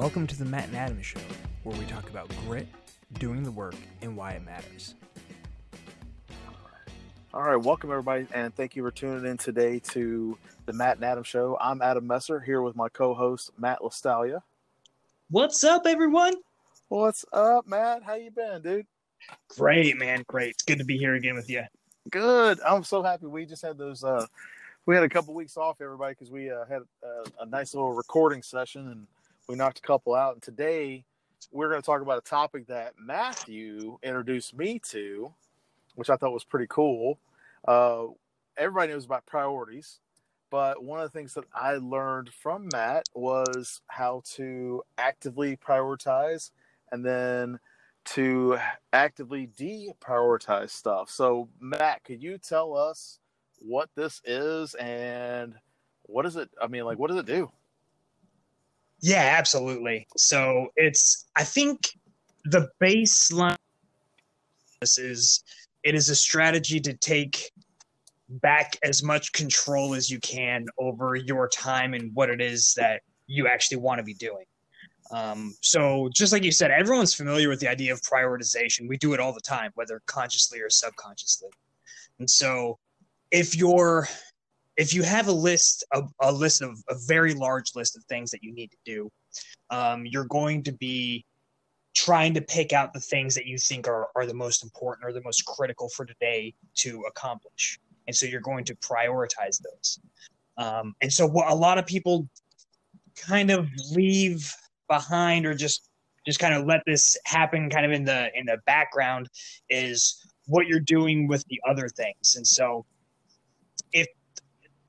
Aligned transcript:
Welcome 0.00 0.26
to 0.28 0.38
the 0.38 0.46
Matt 0.46 0.68
and 0.68 0.78
Adam 0.78 1.02
Show, 1.02 1.20
where 1.62 1.76
we 1.76 1.84
talk 1.84 2.08
about 2.08 2.32
grit, 2.46 2.66
doing 3.18 3.42
the 3.42 3.50
work, 3.50 3.74
and 4.00 4.16
why 4.16 4.30
it 4.30 4.42
matters. 4.46 4.94
All 7.34 7.42
right, 7.42 7.56
welcome 7.56 7.90
everybody, 7.90 8.26
and 8.32 8.54
thank 8.54 8.74
you 8.74 8.82
for 8.82 8.90
tuning 8.90 9.30
in 9.30 9.36
today 9.36 9.78
to 9.90 10.38
the 10.64 10.72
Matt 10.72 10.96
and 10.96 11.04
Adam 11.04 11.22
Show. 11.22 11.58
I'm 11.60 11.82
Adam 11.82 12.06
Messer 12.06 12.40
here 12.40 12.62
with 12.62 12.76
my 12.76 12.88
co-host 12.88 13.50
Matt 13.58 13.80
Lastalia. 13.80 14.40
What's 15.28 15.62
up, 15.64 15.82
everyone? 15.84 16.32
What's 16.88 17.26
up, 17.34 17.66
Matt? 17.66 18.02
How 18.02 18.14
you 18.14 18.30
been, 18.30 18.62
dude? 18.62 18.86
Great, 19.50 19.98
man. 19.98 20.24
Great. 20.26 20.52
It's 20.52 20.62
good 20.62 20.78
to 20.78 20.84
be 20.84 20.96
here 20.96 21.14
again 21.16 21.34
with 21.34 21.50
you. 21.50 21.64
Good. 22.10 22.58
I'm 22.66 22.84
so 22.84 23.02
happy. 23.02 23.26
We 23.26 23.44
just 23.44 23.60
had 23.60 23.76
those. 23.76 24.02
uh 24.02 24.24
We 24.86 24.94
had 24.94 25.04
a 25.04 25.10
couple 25.10 25.34
weeks 25.34 25.58
off, 25.58 25.82
everybody, 25.82 26.14
because 26.14 26.30
we 26.30 26.50
uh, 26.50 26.64
had 26.64 26.80
uh, 27.04 27.28
a 27.40 27.44
nice 27.44 27.74
little 27.74 27.92
recording 27.92 28.42
session, 28.42 28.88
and 28.88 29.06
we 29.50 29.56
knocked 29.56 29.80
a 29.80 29.82
couple 29.82 30.14
out. 30.14 30.34
And 30.34 30.42
today 30.42 31.04
we're 31.50 31.68
going 31.68 31.82
to 31.82 31.86
talk 31.86 32.02
about 32.02 32.18
a 32.18 32.20
topic 32.28 32.68
that 32.68 32.94
Matthew 32.96 33.98
introduced 34.00 34.56
me 34.56 34.78
to, 34.90 35.34
which 35.96 36.08
I 36.08 36.14
thought 36.14 36.32
was 36.32 36.44
pretty 36.44 36.68
cool. 36.68 37.18
Uh, 37.66 38.04
everybody 38.56 38.92
knows 38.92 39.06
about 39.06 39.26
priorities, 39.26 39.98
but 40.50 40.84
one 40.84 41.00
of 41.00 41.10
the 41.10 41.18
things 41.18 41.34
that 41.34 41.44
I 41.52 41.74
learned 41.74 42.30
from 42.32 42.68
Matt 42.72 43.06
was 43.12 43.82
how 43.88 44.22
to 44.36 44.84
actively 44.96 45.56
prioritize 45.56 46.52
and 46.92 47.04
then 47.04 47.58
to 48.04 48.56
actively 48.92 49.48
deprioritize 49.48 50.70
stuff. 50.70 51.10
So, 51.10 51.48
Matt, 51.58 52.04
could 52.04 52.22
you 52.22 52.38
tell 52.38 52.76
us 52.76 53.18
what 53.58 53.90
this 53.96 54.22
is 54.24 54.74
and 54.76 55.54
what 56.02 56.24
is 56.24 56.36
it? 56.36 56.50
I 56.62 56.68
mean, 56.68 56.84
like, 56.84 57.00
what 57.00 57.08
does 57.08 57.18
it 57.18 57.26
do? 57.26 57.50
Yeah, 59.00 59.36
absolutely. 59.38 60.06
So 60.16 60.68
it's 60.76 61.26
I 61.36 61.44
think 61.44 61.88
the 62.44 62.68
baseline 62.82 63.56
this 64.80 64.98
is 64.98 65.44
it 65.82 65.94
is 65.94 66.08
a 66.08 66.14
strategy 66.14 66.80
to 66.80 66.94
take 66.94 67.50
back 68.28 68.76
as 68.82 69.02
much 69.02 69.32
control 69.32 69.94
as 69.94 70.10
you 70.10 70.20
can 70.20 70.66
over 70.78 71.16
your 71.16 71.48
time 71.48 71.94
and 71.94 72.10
what 72.14 72.30
it 72.30 72.40
is 72.40 72.74
that 72.74 73.02
you 73.26 73.46
actually 73.46 73.78
want 73.78 73.98
to 73.98 74.04
be 74.04 74.14
doing. 74.14 74.44
Um, 75.10 75.54
so 75.60 76.08
just 76.14 76.32
like 76.32 76.44
you 76.44 76.52
said, 76.52 76.70
everyone's 76.70 77.14
familiar 77.14 77.48
with 77.48 77.60
the 77.60 77.68
idea 77.68 77.92
of 77.92 78.00
prioritization. 78.02 78.88
We 78.88 78.96
do 78.96 79.12
it 79.12 79.20
all 79.20 79.32
the 79.32 79.40
time, 79.40 79.72
whether 79.74 80.00
consciously 80.06 80.60
or 80.60 80.70
subconsciously. 80.70 81.48
And 82.18 82.30
so 82.30 82.78
if 83.30 83.56
you're 83.56 84.08
if 84.80 84.94
you 84.94 85.02
have 85.02 85.28
a 85.28 85.32
list 85.32 85.84
of 85.92 86.10
a 86.22 86.32
list 86.32 86.62
of 86.62 86.82
a 86.88 86.94
very 87.06 87.34
large 87.34 87.76
list 87.76 87.98
of 87.98 88.04
things 88.04 88.30
that 88.30 88.42
you 88.42 88.50
need 88.50 88.70
to 88.70 88.78
do, 88.86 89.10
um, 89.68 90.06
you're 90.06 90.24
going 90.24 90.62
to 90.62 90.72
be 90.72 91.22
trying 91.94 92.32
to 92.32 92.40
pick 92.40 92.72
out 92.72 92.94
the 92.94 93.00
things 93.00 93.34
that 93.34 93.44
you 93.44 93.58
think 93.58 93.86
are, 93.86 94.08
are 94.16 94.24
the 94.24 94.32
most 94.32 94.64
important 94.64 95.04
or 95.04 95.12
the 95.12 95.20
most 95.22 95.44
critical 95.44 95.90
for 95.90 96.06
today 96.06 96.54
to 96.76 97.02
accomplish. 97.06 97.78
And 98.06 98.16
so 98.16 98.24
you're 98.24 98.40
going 98.40 98.64
to 98.64 98.74
prioritize 98.76 99.60
those. 99.60 100.00
Um, 100.56 100.94
and 101.02 101.12
so 101.12 101.26
what 101.26 101.50
a 101.50 101.54
lot 101.54 101.76
of 101.76 101.84
people 101.84 102.26
kind 103.16 103.50
of 103.50 103.68
leave 103.92 104.50
behind 104.88 105.44
or 105.44 105.54
just 105.54 105.90
just 106.26 106.38
kind 106.38 106.54
of 106.54 106.64
let 106.64 106.80
this 106.86 107.18
happen 107.26 107.68
kind 107.68 107.84
of 107.84 107.92
in 107.92 108.04
the 108.04 108.30
in 108.34 108.46
the 108.46 108.56
background 108.64 109.28
is 109.68 110.24
what 110.46 110.66
you're 110.66 110.80
doing 110.80 111.28
with 111.28 111.44
the 111.48 111.60
other 111.68 111.88
things. 111.88 112.36
And 112.36 112.46
so 112.46 112.86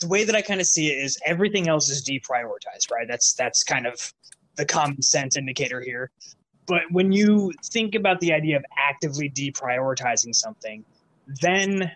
the 0.02 0.08
way 0.08 0.24
that 0.24 0.36
I 0.36 0.42
kind 0.42 0.60
of 0.60 0.68
see 0.68 0.92
it 0.92 1.04
is 1.04 1.18
everything 1.26 1.70
else 1.70 1.90
is 1.90 2.04
deprioritized, 2.04 2.92
right? 2.92 3.08
That's 3.08 3.34
that's 3.34 3.64
kind 3.64 3.88
of 3.88 4.14
the 4.56 4.66
common 4.66 5.02
sense 5.02 5.38
indicator 5.38 5.80
here. 5.82 6.12
But 6.67 6.82
when 6.92 7.12
you 7.12 7.52
think 7.66 7.95
about 7.95 8.20
the 8.20 8.34
idea 8.34 8.58
of 8.58 8.66
actively 8.78 9.30
deprioritizing 9.30 10.36
something, 10.36 10.84
then 11.42 11.92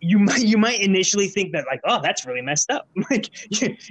you 0.00 0.18
might 0.18 0.40
you 0.40 0.58
might 0.58 0.80
initially 0.80 1.28
think 1.28 1.52
that 1.52 1.64
like, 1.66 1.80
oh, 1.84 2.00
that's 2.02 2.26
really 2.26 2.42
messed 2.42 2.70
up. 2.70 2.88
like 3.10 3.30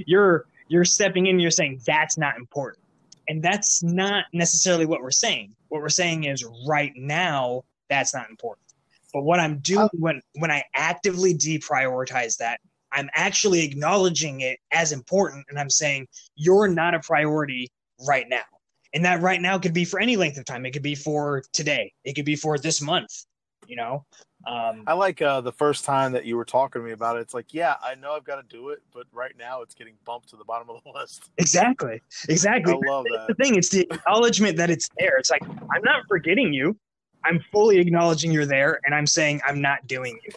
you're 0.06 0.46
you're 0.67 0.85
stepping 0.85 1.28
in, 1.28 1.40
you're 1.40 1.51
saying 1.51 1.81
that's 1.85 2.17
not 2.17 2.35
important. 2.38 2.84
And 3.29 3.44
that's 3.44 3.84
not 3.84 4.25
necessarily 4.34 4.85
what 4.85 5.01
we're 5.01 5.12
saying. 5.12 5.53
What 5.69 5.81
we're 5.81 5.90
saying 5.90 6.25
is 6.25 6.46
right 6.66 6.94
now, 6.96 7.63
that's 7.90 8.13
not 8.13 8.29
important. 8.29 8.66
But 9.13 9.23
what 9.23 9.40
I'm 9.40 9.59
doing 9.59 9.90
oh. 9.94 9.97
when 9.97 10.22
when 10.35 10.51
I 10.51 10.63
actively 10.73 11.34
deprioritize 11.34 12.38
that, 12.38 12.59
I'm 12.97 13.12
actually 13.13 13.63
acknowledging 13.63 14.41
it 14.41 14.58
as 14.72 14.91
important 14.91 15.46
and 15.50 15.59
I'm 15.59 15.69
saying 15.69 16.08
you're 16.35 16.68
not 16.68 16.96
a 16.96 17.00
priority 17.00 17.69
right 18.08 18.25
now. 18.28 18.41
And 18.96 19.06
that 19.06 19.22
right 19.22 19.40
now 19.40 19.59
could 19.59 19.74
be 19.74 19.85
for 19.85 20.00
any 20.00 20.18
length 20.18 20.40
of 20.40 20.46
time. 20.46 20.66
It 20.66 20.72
could 20.72 20.81
be 20.81 20.96
for 20.96 21.44
today. 21.53 21.94
It 22.03 22.13
could 22.13 22.25
be 22.25 22.35
for 22.35 22.58
this 22.58 22.81
month, 22.81 23.25
you 23.68 23.75
know. 23.75 24.03
Um, 24.47 24.84
I 24.88 24.94
like 24.94 25.22
uh, 25.22 25.41
the 25.41 25.52
first 25.52 25.85
time 25.85 26.12
that 26.13 26.25
you 26.25 26.38
were 26.38 26.46
talking 26.46 26.81
to 26.81 26.85
me 26.85 26.91
about 26.94 27.18
it. 27.18 27.19
It's 27.19 27.35
like, 27.35 27.53
yeah, 27.53 27.75
I 27.84 27.94
know 27.96 28.13
I've 28.13 28.24
got 28.24 28.38
to 28.38 28.56
do 28.56 28.69
it, 28.69 28.80
but 28.91 29.06
right 29.12 29.34
now 29.38 29.62
it's 29.62 29.75
getting 29.75 29.94
bumped 30.03 30.29
to 30.29 30.35
the 30.35 30.46
bottom 30.46 30.68
of 30.72 30.81
the 30.84 30.91
list. 31.00 31.29
Exactly. 31.38 32.02
Exactly. 32.29 32.74
I 32.74 32.90
love 32.90 33.06
that. 33.12 33.25
The 33.28 33.35
thing, 33.35 33.56
it's 33.56 33.69
the 33.69 33.81
acknowledgement 33.91 34.58
that 34.58 34.72
it's 34.72 34.90
there. 34.97 35.18
It's 35.18 35.29
like, 35.29 35.44
I'm 35.44 35.84
not 35.84 36.03
forgetting 36.08 36.52
you. 36.52 36.75
I'm 37.25 37.44
fully 37.52 37.78
acknowledging 37.78 38.31
you're 38.31 38.46
there, 38.46 38.79
and 38.85 38.96
I'm 38.96 39.06
saying 39.06 39.41
I'm 39.46 39.62
not 39.62 39.85
doing 39.85 40.18
you. 40.24 40.31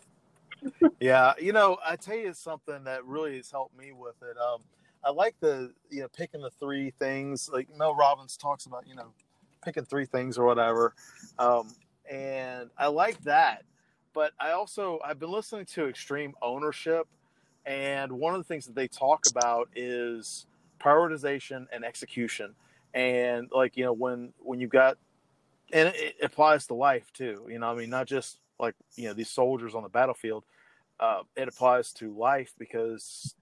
Yeah, 1.01 1.35
you 1.41 1.53
know, 1.53 1.79
I 1.85 1.97
tell 1.97 2.17
you 2.17 2.33
something 2.33 2.85
that 2.85 3.05
really 3.05 3.37
has 3.37 3.51
helped 3.51 3.77
me 3.77 3.93
with 3.93 4.17
it. 4.23 4.37
Um, 4.37 4.63
I 5.05 5.11
like 5.11 5.35
the 5.41 5.73
you 5.91 6.03
know 6.03 6.09
picking 6.09 6.43
the 6.43 6.51
three 6.51 6.91
things. 6.91 7.49
Like 7.53 7.69
Mel 7.77 7.95
Robbins 7.95 8.37
talks 8.37 8.67
about, 8.67 8.87
you 8.87 8.95
know, 8.95 9.13
picking 9.65 9.85
three 9.85 10.07
things 10.07 10.39
or 10.39 10.45
whatever, 10.45 10.95
um, 11.39 11.69
and 12.11 12.71
I 12.77 12.89
like 12.89 13.23
that. 13.25 13.65
But 14.13 14.33
I 14.39 14.51
also 14.53 14.99
I've 15.05 15.19
been 15.19 15.31
listening 15.31 15.67
to 15.67 15.89
Extreme 15.89 16.35
Ownership, 16.43 17.07
and 17.65 18.13
one 18.13 18.35
of 18.35 18.41
the 18.41 18.45
things 18.45 18.67
that 18.67 18.75
they 18.75 18.89
talk 18.89 19.25
about 19.31 19.69
is 19.75 20.47
prioritization 20.81 21.67
and 21.73 21.85
execution. 21.85 22.55
And 22.93 23.49
like 23.53 23.77
you 23.77 23.85
know 23.85 23.93
when 23.93 24.33
when 24.41 24.61
you've 24.61 24.71
got 24.71 24.99
and 25.73 25.89
it, 25.89 26.17
it 26.21 26.25
applies 26.25 26.67
to 26.67 26.75
life 26.75 27.13
too. 27.13 27.47
You 27.49 27.59
know, 27.59 27.71
I 27.71 27.75
mean, 27.75 27.91
not 27.91 28.07
just 28.07 28.39
like 28.61 28.75
you 28.95 29.09
know 29.09 29.15
these 29.15 29.31
soldiers 29.31 29.75
on 29.75 29.83
the 29.83 29.89
battlefield. 29.89 30.45
Uh, 31.01 31.23
it 31.35 31.49
applies 31.49 31.93
to 31.95 32.13
life 32.15 32.53
because 32.59 33.35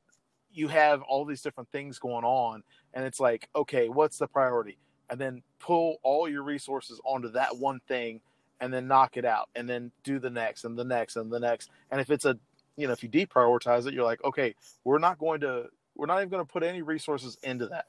you 0.53 0.69
have 0.69 1.03
all 1.03 1.25
these 1.25 1.43
different 1.43 1.69
things 1.71 1.99
going 1.99 2.25
on, 2.25 2.62
and 2.95 3.05
it's 3.05 3.21
like, 3.21 3.49
okay, 3.55 3.89
what's 3.89 4.19
the 4.19 4.27
priority? 4.27 4.79
And 5.11 5.21
then 5.21 5.43
pull 5.59 5.97
all 6.03 6.29
your 6.29 6.43
resources 6.43 7.01
onto 7.05 7.31
that 7.33 7.56
one 7.59 7.81
thing, 7.89 8.21
and 8.61 8.73
then 8.73 8.87
knock 8.87 9.17
it 9.17 9.25
out, 9.25 9.49
and 9.56 9.69
then 9.69 9.91
do 10.05 10.19
the 10.19 10.31
next, 10.31 10.65
and 10.65 10.79
the 10.79 10.84
next, 10.84 11.17
and 11.17 11.31
the 11.33 11.41
next. 11.41 11.71
And 11.91 12.00
if 12.00 12.11
it's 12.11 12.25
a, 12.25 12.39
you 12.77 12.87
know, 12.87 12.93
if 12.93 13.03
you 13.03 13.09
deprioritize 13.09 13.87
it, 13.87 13.95
you're 13.95 14.05
like, 14.05 14.23
okay, 14.25 14.55
we're 14.85 14.99
not 14.99 15.19
going 15.19 15.41
to, 15.41 15.67
we're 15.97 16.06
not 16.06 16.19
even 16.19 16.29
going 16.29 16.45
to 16.47 16.53
put 16.53 16.62
any 16.62 16.83
resources 16.83 17.37
into 17.43 17.67
that. 17.69 17.87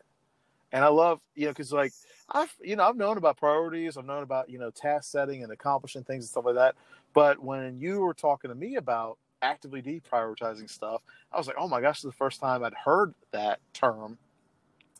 And 0.72 0.84
I 0.84 0.88
love, 0.90 1.20
you 1.36 1.46
know, 1.46 1.52
because 1.52 1.74
like 1.74 1.94
I've, 2.30 2.54
you 2.62 2.76
know, 2.76 2.84
I've 2.84 2.96
known 2.96 3.18
about 3.18 3.38
priorities, 3.38 3.98
I've 3.98 4.06
known 4.06 4.24
about, 4.24 4.50
you 4.50 4.60
know, 4.60 4.70
task 4.70 5.12
setting 5.12 5.44
and 5.44 5.52
accomplishing 5.52 6.04
things 6.04 6.26
and 6.26 6.30
stuff 6.30 6.46
like 6.46 6.56
that. 6.56 6.76
But 7.14 7.40
when 7.40 7.80
you 7.80 8.02
were 8.02 8.14
talking 8.14 8.50
to 8.50 8.56
me 8.56 8.76
about 8.76 9.18
actively 9.42 9.82
deprioritizing 9.82 10.70
stuff, 10.70 11.02
I 11.32 11.38
was 11.38 11.48
like, 11.48 11.56
oh 11.58 11.68
my 11.68 11.82
gosh, 11.82 11.98
this 11.98 12.06
is 12.06 12.12
the 12.12 12.18
first 12.18 12.40
time 12.40 12.64
I'd 12.64 12.74
heard 12.74 13.14
that 13.32 13.60
term. 13.74 14.18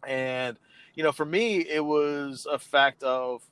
And, 0.08 0.58
you 0.96 1.04
know, 1.04 1.12
for 1.12 1.26
me, 1.26 1.58
it 1.60 1.84
was 1.84 2.48
a 2.50 2.58
fact 2.58 3.04
of 3.04 3.44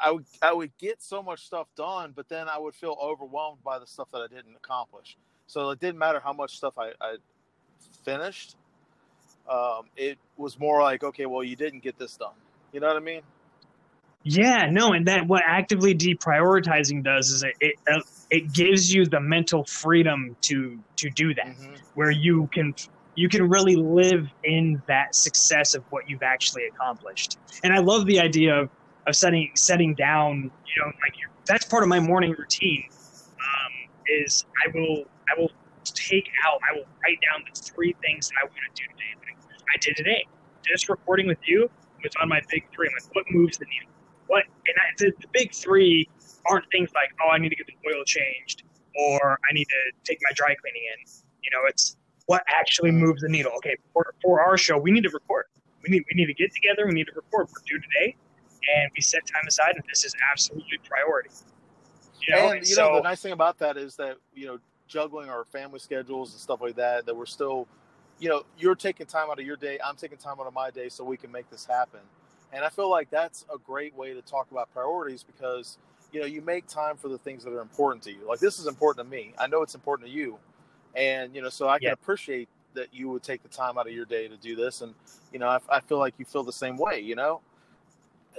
I 0.00 0.10
would, 0.10 0.26
I 0.42 0.52
would 0.52 0.76
get 0.78 1.02
so 1.02 1.22
much 1.22 1.46
stuff 1.46 1.68
done, 1.76 2.12
but 2.14 2.28
then 2.28 2.48
I 2.48 2.58
would 2.58 2.74
feel 2.74 2.96
overwhelmed 3.02 3.64
by 3.64 3.78
the 3.78 3.86
stuff 3.86 4.08
that 4.12 4.18
I 4.18 4.26
didn't 4.26 4.54
accomplish. 4.54 5.16
So 5.46 5.70
it 5.70 5.80
didn't 5.80 5.98
matter 5.98 6.20
how 6.20 6.32
much 6.32 6.56
stuff 6.56 6.74
I, 6.78 6.92
I 7.00 7.16
finished. 8.04 8.56
Um, 9.48 9.84
it 9.96 10.18
was 10.36 10.58
more 10.58 10.82
like, 10.82 11.04
okay, 11.04 11.26
well, 11.26 11.44
you 11.44 11.56
didn't 11.56 11.82
get 11.82 11.98
this 11.98 12.16
done. 12.16 12.34
You 12.72 12.80
know 12.80 12.88
what 12.88 12.96
I 12.96 13.00
mean? 13.00 13.22
Yeah, 14.28 14.68
no, 14.68 14.92
and 14.92 15.06
that 15.06 15.28
what 15.28 15.44
actively 15.46 15.94
deprioritizing 15.94 17.04
does 17.04 17.30
is 17.30 17.44
it 17.44 17.54
it, 17.60 17.76
uh, 17.88 18.00
it 18.28 18.52
gives 18.52 18.92
you 18.92 19.06
the 19.06 19.20
mental 19.20 19.64
freedom 19.64 20.36
to 20.42 20.80
to 20.96 21.10
do 21.10 21.32
that, 21.34 21.46
mm-hmm. 21.46 21.74
where 21.94 22.10
you 22.10 22.48
can 22.52 22.74
you 23.14 23.28
can 23.28 23.48
really 23.48 23.76
live 23.76 24.26
in 24.42 24.82
that 24.88 25.14
success 25.14 25.76
of 25.76 25.84
what 25.90 26.10
you've 26.10 26.24
actually 26.24 26.66
accomplished. 26.66 27.38
And 27.62 27.72
I 27.72 27.78
love 27.78 28.04
the 28.06 28.18
idea 28.18 28.62
of 28.62 28.70
of 29.06 29.14
setting 29.14 29.52
setting 29.54 29.94
down, 29.94 30.50
you 30.66 30.82
know, 30.82 30.86
like 30.86 31.14
that's 31.46 31.64
part 31.64 31.84
of 31.84 31.88
my 31.88 32.00
morning 32.00 32.34
routine. 32.36 32.84
Um, 32.90 33.88
is 34.08 34.44
I 34.66 34.76
will 34.76 35.04
I 35.30 35.40
will 35.40 35.52
take 35.84 36.28
out 36.44 36.58
I 36.68 36.76
will 36.76 36.86
write 37.04 37.20
down 37.22 37.44
the 37.48 37.60
three 37.60 37.94
things 38.02 38.28
that 38.30 38.34
I 38.42 38.44
want 38.44 38.56
to 38.74 38.82
do 38.82 38.88
today. 38.88 39.16
I 39.74 39.78
did 39.80 39.96
today. 39.96 40.26
Just 40.64 40.88
recording 40.88 41.26
with 41.26 41.38
you 41.46 41.70
was 42.02 42.12
on 42.20 42.28
my 42.28 42.40
big 42.50 42.64
three. 42.74 42.88
I'm 42.88 42.94
like, 42.94 43.14
what 43.14 43.24
moves 43.30 43.58
the 43.58 43.66
needle? 43.66 43.92
What? 44.26 44.44
And 44.66 44.76
I, 44.78 44.94
the, 44.98 45.12
the 45.20 45.28
big 45.32 45.52
three 45.54 46.08
aren't 46.48 46.70
things 46.70 46.90
like, 46.94 47.10
oh, 47.24 47.30
I 47.30 47.38
need 47.38 47.50
to 47.50 47.56
get 47.56 47.66
the 47.66 47.76
oil 47.88 48.04
changed 48.04 48.62
or 48.96 49.38
I 49.48 49.52
need 49.52 49.66
to 49.66 49.92
take 50.04 50.18
my 50.22 50.32
dry 50.34 50.54
cleaning 50.54 50.82
in. 50.82 51.22
You 51.42 51.50
know, 51.52 51.68
it's 51.68 51.96
what 52.26 52.42
actually 52.48 52.90
moves 52.90 53.22
the 53.22 53.28
needle. 53.28 53.52
Okay, 53.58 53.76
for, 53.92 54.14
for 54.22 54.40
our 54.40 54.56
show, 54.56 54.78
we 54.78 54.90
need 54.90 55.04
to 55.04 55.10
record. 55.10 55.44
we 55.82 55.90
need 55.90 56.04
we 56.10 56.16
need 56.16 56.26
to 56.26 56.34
get 56.34 56.52
together. 56.52 56.86
We 56.86 56.94
need 56.94 57.06
to 57.06 57.12
record. 57.14 57.48
We're 57.48 57.62
due 57.66 57.80
today, 57.80 58.16
and 58.74 58.90
we 58.94 59.00
set 59.00 59.22
time 59.26 59.46
aside, 59.46 59.74
and 59.76 59.84
this 59.88 60.04
is 60.04 60.14
absolutely 60.32 60.78
priority. 60.88 61.30
You 62.22 62.34
know, 62.34 62.50
and 62.50 62.66
you 62.66 62.74
so, 62.74 62.88
know 62.88 62.96
the 62.96 63.02
nice 63.02 63.22
thing 63.22 63.32
about 63.32 63.58
that 63.58 63.76
is 63.76 63.96
that 63.96 64.16
you 64.34 64.46
know 64.46 64.58
juggling 64.88 65.28
our 65.28 65.44
family 65.44 65.78
schedules 65.78 66.32
and 66.32 66.40
stuff 66.40 66.60
like 66.60 66.76
that. 66.76 67.06
That 67.06 67.16
we're 67.16 67.26
still, 67.26 67.68
you 68.18 68.28
know, 68.28 68.42
you're 68.58 68.74
taking 68.74 69.06
time 69.06 69.30
out 69.30 69.38
of 69.38 69.46
your 69.46 69.56
day. 69.56 69.78
I'm 69.84 69.96
taking 69.96 70.18
time 70.18 70.36
out 70.40 70.46
of 70.46 70.54
my 70.54 70.70
day 70.70 70.88
so 70.88 71.04
we 71.04 71.16
can 71.16 71.30
make 71.30 71.50
this 71.50 71.66
happen. 71.66 72.00
And 72.52 72.64
I 72.64 72.68
feel 72.68 72.90
like 72.90 73.10
that's 73.10 73.44
a 73.52 73.58
great 73.58 73.94
way 73.94 74.14
to 74.14 74.22
talk 74.22 74.50
about 74.50 74.72
priorities 74.72 75.22
because 75.22 75.78
you 76.12 76.20
know 76.20 76.26
you 76.26 76.40
make 76.40 76.66
time 76.66 76.96
for 76.96 77.08
the 77.08 77.18
things 77.18 77.44
that 77.44 77.52
are 77.52 77.60
important 77.60 78.02
to 78.04 78.10
you. 78.10 78.26
Like 78.26 78.38
this 78.38 78.58
is 78.58 78.66
important 78.66 79.06
to 79.06 79.10
me. 79.10 79.34
I 79.38 79.46
know 79.46 79.62
it's 79.62 79.74
important 79.74 80.08
to 80.08 80.14
you, 80.14 80.38
and 80.94 81.34
you 81.34 81.42
know 81.42 81.48
so 81.48 81.68
I 81.68 81.78
can 81.78 81.88
yeah. 81.88 81.92
appreciate 81.92 82.48
that 82.74 82.94
you 82.94 83.08
would 83.08 83.22
take 83.22 83.42
the 83.42 83.48
time 83.48 83.78
out 83.78 83.86
of 83.86 83.92
your 83.92 84.04
day 84.04 84.28
to 84.28 84.36
do 84.36 84.54
this. 84.54 84.80
And 84.80 84.94
you 85.32 85.38
know 85.38 85.48
I, 85.48 85.58
I 85.68 85.80
feel 85.80 85.98
like 85.98 86.14
you 86.18 86.24
feel 86.24 86.44
the 86.44 86.52
same 86.52 86.76
way. 86.76 87.00
You 87.00 87.16
know, 87.16 87.40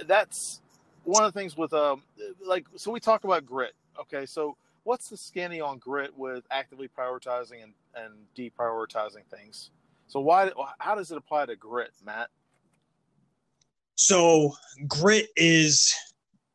that's 0.06 0.60
one 1.04 1.24
of 1.24 1.32
the 1.32 1.38
things 1.38 1.56
with 1.56 1.72
um 1.72 2.02
like 2.44 2.66
so 2.76 2.90
we 2.90 2.98
talk 2.98 3.24
about 3.24 3.46
grit. 3.46 3.74
Okay, 4.00 4.26
so 4.26 4.56
what's 4.84 5.10
the 5.10 5.16
skinny 5.16 5.60
on 5.60 5.78
grit 5.78 6.16
with 6.16 6.44
actively 6.50 6.88
prioritizing 6.88 7.62
and, 7.62 7.74
and 8.04 8.14
deprioritizing 8.36 9.26
things? 9.30 9.70
So 10.06 10.20
why 10.20 10.50
how 10.78 10.94
does 10.94 11.10
it 11.10 11.18
apply 11.18 11.46
to 11.46 11.56
grit, 11.56 11.90
Matt? 12.04 12.28
So 13.96 14.54
grit 14.86 15.28
is 15.36 15.94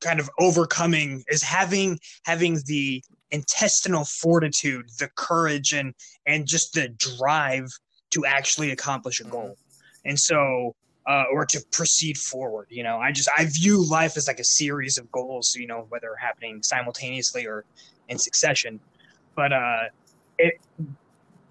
kind 0.01 0.19
of 0.19 0.29
overcoming 0.39 1.23
is 1.27 1.43
having 1.43 1.99
having 2.23 2.59
the 2.65 3.03
intestinal 3.31 4.05
fortitude, 4.05 4.89
the 4.99 5.09
courage 5.15 5.73
and 5.73 5.93
and 6.25 6.47
just 6.47 6.73
the 6.73 6.89
drive 6.97 7.69
to 8.11 8.25
actually 8.25 8.71
accomplish 8.71 9.19
a 9.19 9.23
goal. 9.25 9.55
And 10.05 10.19
so 10.19 10.75
uh, 11.07 11.25
or 11.31 11.45
to 11.45 11.61
proceed 11.71 12.17
forward. 12.17 12.67
You 12.69 12.83
know, 12.83 12.97
I 12.97 13.11
just 13.11 13.29
I 13.37 13.45
view 13.45 13.83
life 13.85 14.17
as 14.17 14.27
like 14.27 14.39
a 14.39 14.43
series 14.43 14.97
of 14.97 15.11
goals. 15.11 15.55
You 15.55 15.67
know, 15.67 15.85
whether 15.89 16.15
happening 16.15 16.63
simultaneously 16.63 17.45
or 17.45 17.65
in 18.07 18.17
succession. 18.17 18.79
But 19.35 19.53
uh, 19.53 19.83
it 20.37 20.59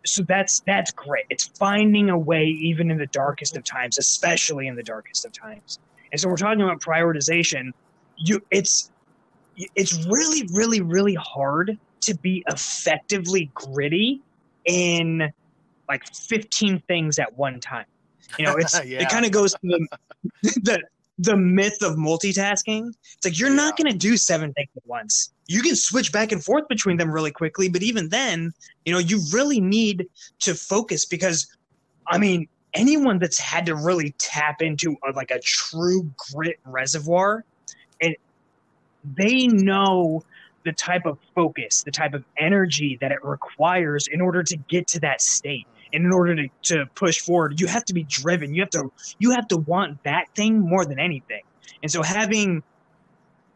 so 0.05 0.23
that's 0.25 0.61
that's 0.61 0.93
great. 0.93 1.25
It's 1.31 1.47
finding 1.47 2.11
a 2.11 2.19
way 2.19 2.45
even 2.45 2.91
in 2.91 2.99
the 2.99 3.07
darkest 3.07 3.57
of 3.57 3.65
times, 3.65 3.99
especially 3.99 4.67
in 4.67 4.75
the 4.75 4.83
darkest 4.83 5.25
of 5.25 5.33
times. 5.33 5.79
And 6.11 6.21
so 6.21 6.29
we're 6.29 6.37
talking 6.37 6.63
about 6.63 6.81
prioritization. 6.81 7.73
You 8.17 8.43
it's 8.51 8.91
it's 9.57 10.07
really 10.07 10.49
really 10.53 10.81
really 10.81 11.15
hard 11.15 11.79
to 12.03 12.15
be 12.17 12.45
effectively 12.49 13.51
gritty 13.55 14.21
in 14.65 15.33
like 15.89 16.05
15 16.15 16.81
things 16.81 17.19
at 17.19 17.37
one 17.37 17.61
time. 17.61 17.87
You 18.39 18.47
know, 18.47 18.57
it's 18.57 18.75
yeah. 18.85 19.03
it 19.03 19.09
kind 19.09 19.25
of 19.25 19.31
goes 19.31 19.53
to 19.53 19.59
the, 19.63 19.89
the 20.43 20.83
the 21.23 21.37
myth 21.37 21.83
of 21.83 21.97
multitasking. 21.97 22.93
It's 23.17 23.25
like 23.25 23.39
you're 23.39 23.49
yeah. 23.51 23.57
not 23.57 23.77
going 23.77 23.91
to 23.91 23.97
do 23.97 24.17
seven 24.17 24.53
things 24.53 24.69
at 24.77 24.87
once. 24.87 25.33
You 25.47 25.63
can 25.63 25.77
switch 25.77 26.13
back 26.13 26.33
and 26.33 26.43
forth 26.43 26.69
between 26.69 26.97
them 26.97 27.11
really 27.11 27.31
quickly, 27.31 27.69
but 27.69 27.83
even 27.83 28.09
then, 28.09 28.53
you 28.85 28.93
know, 28.93 28.99
you 28.99 29.21
really 29.33 29.61
need 29.61 30.07
to 30.41 30.55
focus 30.55 31.07
because, 31.07 31.47
I 32.09 32.19
mean, 32.19 32.49
anyone 32.75 33.19
that's 33.19 33.39
had 33.39 33.67
to 33.67 33.77
really 33.77 34.15
tap 34.19 34.63
into 34.63 34.97
a, 35.07 35.13
like 35.13 35.31
a 35.31 35.41
true 35.41 36.11
grit 36.33 36.59
reservoir, 36.65 37.45
and 38.01 38.17
they 39.17 39.47
know 39.47 40.25
the 40.65 40.73
type 40.73 41.07
of 41.07 41.19
focus, 41.35 41.83
the 41.83 41.91
type 41.91 42.15
of 42.15 42.25
energy 42.39 42.97
that 43.01 43.13
it 43.13 43.23
requires 43.25 44.07
in 44.07 44.21
order 44.21 44.43
to 44.43 44.57
get 44.69 44.87
to 44.89 45.01
that 45.01 45.21
state 45.21 45.67
and 45.93 46.05
in 46.05 46.13
order 46.13 46.35
to, 46.35 46.49
to 46.63 46.87
push 46.95 47.19
forward 47.21 47.61
you 47.61 47.67
have 47.67 47.85
to 47.87 47.95
be 47.95 48.05
driven. 48.05 48.55
You 48.55 48.63
have 48.63 48.71
to 48.71 48.93
you 49.19 49.31
have 49.33 49.49
to 49.49 49.57
want 49.59 50.03
that 50.05 50.27
thing 50.35 50.61
more 50.61 50.85
than 50.85 50.99
anything. 50.99 51.43
And 51.83 51.91
so 51.91 52.03
having 52.03 52.63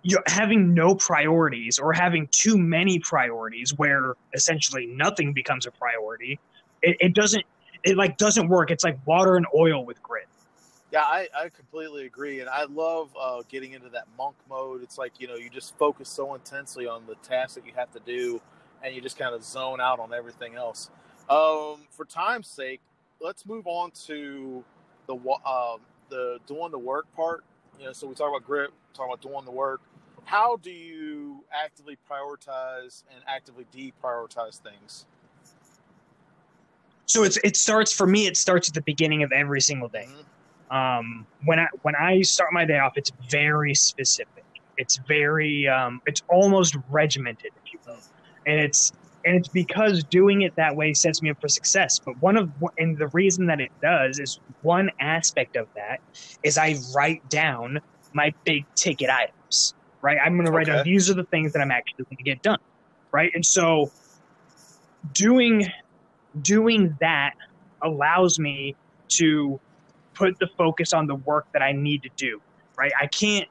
you 0.02 0.16
know, 0.16 0.22
having 0.26 0.72
no 0.72 0.94
priorities 0.94 1.80
or 1.80 1.92
having 1.92 2.28
too 2.30 2.56
many 2.56 3.00
priorities 3.00 3.74
where 3.76 4.14
essentially 4.34 4.86
nothing 4.86 5.32
becomes 5.32 5.66
a 5.66 5.72
priority 5.72 6.38
it, 6.82 6.96
it 7.00 7.14
doesn't 7.14 7.44
it 7.84 7.96
like 7.96 8.16
doesn't 8.16 8.48
work. 8.48 8.70
It's 8.70 8.84
like 8.84 8.98
water 9.06 9.36
and 9.36 9.46
oil 9.54 9.84
with 9.84 10.02
grit. 10.02 10.26
Yeah 10.92 11.02
i, 11.02 11.28
I 11.36 11.48
completely 11.48 12.06
agree. 12.06 12.40
And 12.40 12.48
i 12.48 12.64
love 12.64 13.10
uh, 13.20 13.42
getting 13.48 13.72
into 13.72 13.88
that 13.90 14.04
monk 14.16 14.36
mode. 14.48 14.82
It's 14.82 14.98
like 14.98 15.12
you 15.18 15.28
know 15.28 15.36
you 15.36 15.50
just 15.50 15.76
focus 15.76 16.08
so 16.08 16.34
intensely 16.34 16.86
on 16.86 17.06
the 17.06 17.16
tasks 17.16 17.54
that 17.54 17.66
you 17.66 17.72
have 17.76 17.92
to 17.92 18.00
do 18.00 18.40
and 18.82 18.94
you 18.94 19.00
just 19.00 19.18
kind 19.18 19.34
of 19.34 19.42
zone 19.42 19.80
out 19.80 19.98
on 19.98 20.12
everything 20.12 20.54
else 20.54 20.90
um, 21.28 21.80
for 21.90 22.04
time's 22.04 22.48
sake, 22.48 22.80
let's 23.20 23.46
move 23.46 23.66
on 23.66 23.90
to 24.06 24.64
the 25.06 25.14
um, 25.14 25.80
the 26.08 26.38
doing 26.46 26.70
the 26.70 26.78
work 26.78 27.06
part. 27.14 27.44
You 27.78 27.86
know, 27.86 27.92
so 27.92 28.06
we 28.06 28.14
talk 28.14 28.28
about 28.28 28.46
grit, 28.46 28.70
talk 28.94 29.06
about 29.06 29.20
doing 29.20 29.44
the 29.44 29.50
work. 29.50 29.80
How 30.24 30.56
do 30.56 30.70
you 30.70 31.44
actively 31.52 31.96
prioritize 32.10 33.04
and 33.14 33.22
actively 33.28 33.66
deprioritize 33.74 34.58
things? 34.60 35.06
So 37.06 37.22
it's 37.22 37.38
it 37.44 37.56
starts 37.56 37.92
for 37.92 38.06
me. 38.06 38.26
It 38.26 38.36
starts 38.36 38.68
at 38.68 38.74
the 38.74 38.82
beginning 38.82 39.22
of 39.22 39.32
every 39.32 39.60
single 39.60 39.88
day. 39.88 40.08
Mm-hmm. 40.08 40.76
Um, 40.76 41.26
when 41.44 41.60
I 41.60 41.68
when 41.82 41.94
I 41.94 42.22
start 42.22 42.52
my 42.52 42.64
day 42.64 42.78
off, 42.78 42.94
it's 42.96 43.12
very 43.30 43.74
specific. 43.74 44.44
It's 44.76 44.96
very 45.08 45.68
um, 45.68 46.02
it's 46.06 46.22
almost 46.28 46.76
regimented, 46.90 47.52
if 47.64 47.72
you 47.72 47.78
will, 47.86 47.98
and 48.46 48.58
it's 48.58 48.92
and 49.26 49.34
it's 49.34 49.48
because 49.48 50.04
doing 50.04 50.42
it 50.42 50.54
that 50.54 50.74
way 50.74 50.94
sets 50.94 51.20
me 51.20 51.30
up 51.30 51.40
for 51.40 51.48
success. 51.48 51.98
But 51.98 52.22
one 52.22 52.36
of 52.36 52.50
and 52.78 52.96
the 52.96 53.08
reason 53.08 53.46
that 53.46 53.60
it 53.60 53.72
does 53.82 54.20
is 54.20 54.40
one 54.62 54.90
aspect 55.00 55.56
of 55.56 55.66
that 55.74 56.00
is 56.42 56.56
i 56.56 56.76
write 56.94 57.28
down 57.28 57.80
my 58.14 58.32
big 58.44 58.64
ticket 58.74 59.10
items 59.10 59.74
right? 60.02 60.18
I'm 60.24 60.34
going 60.34 60.46
to 60.46 60.52
write 60.52 60.68
okay. 60.68 60.76
down 60.76 60.84
these 60.84 61.10
are 61.10 61.14
the 61.14 61.24
things 61.24 61.52
that 61.52 61.60
i'm 61.60 61.70
actually 61.70 62.04
going 62.04 62.16
to 62.16 62.22
get 62.22 62.42
done 62.42 62.58
right? 63.12 63.30
And 63.34 63.44
so 63.44 63.90
doing 65.12 65.66
doing 66.42 66.96
that 67.00 67.34
allows 67.82 68.38
me 68.38 68.76
to 69.08 69.58
put 70.14 70.38
the 70.38 70.46
focus 70.56 70.92
on 70.92 71.06
the 71.06 71.14
work 71.14 71.46
that 71.52 71.62
i 71.62 71.72
need 71.72 72.02
to 72.02 72.10
do 72.16 72.40
right? 72.78 72.92
I 73.00 73.06
can't 73.06 73.48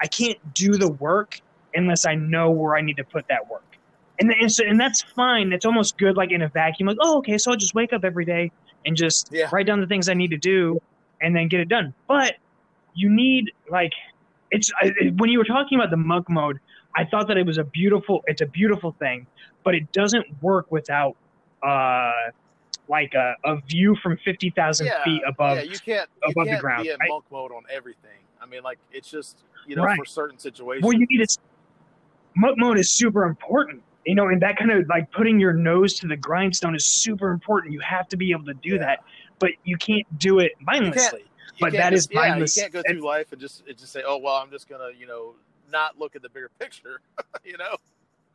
i 0.00 0.06
can't 0.06 0.38
do 0.54 0.76
the 0.76 0.90
work 0.90 1.40
unless 1.74 2.06
i 2.06 2.14
know 2.14 2.50
where 2.50 2.76
i 2.76 2.80
need 2.80 2.96
to 2.96 3.04
put 3.04 3.26
that 3.28 3.50
work 3.50 3.75
and 4.18 4.30
and, 4.32 4.52
so, 4.52 4.64
and 4.64 4.78
that's 4.78 5.02
fine. 5.02 5.52
It's 5.52 5.66
almost 5.66 5.98
good, 5.98 6.16
like 6.16 6.32
in 6.32 6.42
a 6.42 6.48
vacuum. 6.48 6.88
Like, 6.88 6.98
oh, 7.00 7.18
okay, 7.18 7.38
so 7.38 7.50
I'll 7.50 7.56
just 7.56 7.74
wake 7.74 7.92
up 7.92 8.04
every 8.04 8.24
day 8.24 8.50
and 8.84 8.96
just 8.96 9.30
yeah. 9.32 9.48
write 9.52 9.66
down 9.66 9.80
the 9.80 9.86
things 9.86 10.08
I 10.08 10.14
need 10.14 10.30
to 10.30 10.36
do, 10.36 10.80
and 11.20 11.34
then 11.34 11.48
get 11.48 11.60
it 11.60 11.68
done. 11.68 11.94
But 12.08 12.36
you 12.94 13.10
need 13.10 13.52
like 13.70 13.92
it's 14.50 14.70
I, 14.80 14.92
when 15.16 15.30
you 15.30 15.38
were 15.38 15.44
talking 15.44 15.78
about 15.78 15.90
the 15.90 15.96
monk 15.96 16.28
mode. 16.28 16.60
I 16.98 17.04
thought 17.04 17.28
that 17.28 17.36
it 17.36 17.44
was 17.44 17.58
a 17.58 17.64
beautiful. 17.64 18.22
It's 18.26 18.40
a 18.40 18.46
beautiful 18.46 18.92
thing, 18.98 19.26
but 19.64 19.74
it 19.74 19.92
doesn't 19.92 20.24
work 20.42 20.72
without 20.72 21.14
uh 21.62 22.12
like 22.88 23.12
a, 23.14 23.34
a 23.44 23.60
view 23.68 23.96
from 24.02 24.16
fifty 24.24 24.48
thousand 24.48 24.86
yeah, 24.86 25.04
feet 25.04 25.20
above. 25.28 25.58
Yeah, 25.58 25.64
you 25.64 25.78
can't 25.78 26.08
you 26.22 26.30
above 26.30 26.46
can't 26.46 26.56
the 26.56 26.60
ground. 26.62 26.84
Be 26.84 26.90
in 26.90 26.96
right? 26.98 27.08
monk 27.10 27.24
mode 27.30 27.52
on 27.52 27.64
everything. 27.70 28.18
I 28.40 28.46
mean, 28.46 28.62
like 28.62 28.78
it's 28.92 29.10
just 29.10 29.44
you 29.66 29.76
know 29.76 29.82
right. 29.82 29.98
for 29.98 30.06
certain 30.06 30.38
situations. 30.38 30.84
Well, 30.84 30.94
you 30.94 31.06
need 31.10 31.20
it. 31.20 31.36
Monk 32.34 32.56
mode 32.58 32.78
is 32.78 32.90
super 32.90 33.24
important 33.24 33.82
you 34.06 34.14
know, 34.14 34.28
and 34.28 34.40
that 34.40 34.56
kind 34.56 34.70
of 34.70 34.88
like 34.88 35.10
putting 35.10 35.38
your 35.40 35.52
nose 35.52 35.94
to 35.94 36.06
the 36.06 36.16
grindstone 36.16 36.74
is 36.74 36.86
super 36.86 37.30
important. 37.30 37.72
You 37.72 37.80
have 37.80 38.08
to 38.08 38.16
be 38.16 38.30
able 38.30 38.44
to 38.44 38.54
do 38.54 38.74
yeah. 38.74 38.78
that, 38.78 39.04
but 39.38 39.50
you 39.64 39.76
can't 39.76 40.06
do 40.18 40.38
it 40.38 40.52
mindlessly. 40.60 41.24
but 41.60 41.72
that 41.72 41.90
just, 41.90 42.10
is 42.10 42.14
mindless. 42.14 42.56
Yeah, 42.56 42.64
you 42.64 42.70
can't 42.70 42.84
go 42.84 42.92
through 42.92 43.06
life 43.06 43.32
and 43.32 43.40
just 43.40 43.66
just 43.66 43.92
say, 43.92 44.02
"Oh, 44.06 44.18
well, 44.18 44.36
I'm 44.36 44.50
just 44.50 44.68
gonna," 44.68 44.90
you 44.96 45.06
know, 45.06 45.34
not 45.70 45.98
look 45.98 46.16
at 46.16 46.22
the 46.22 46.28
bigger 46.28 46.50
picture. 46.58 47.00
you 47.44 47.56
know. 47.58 47.76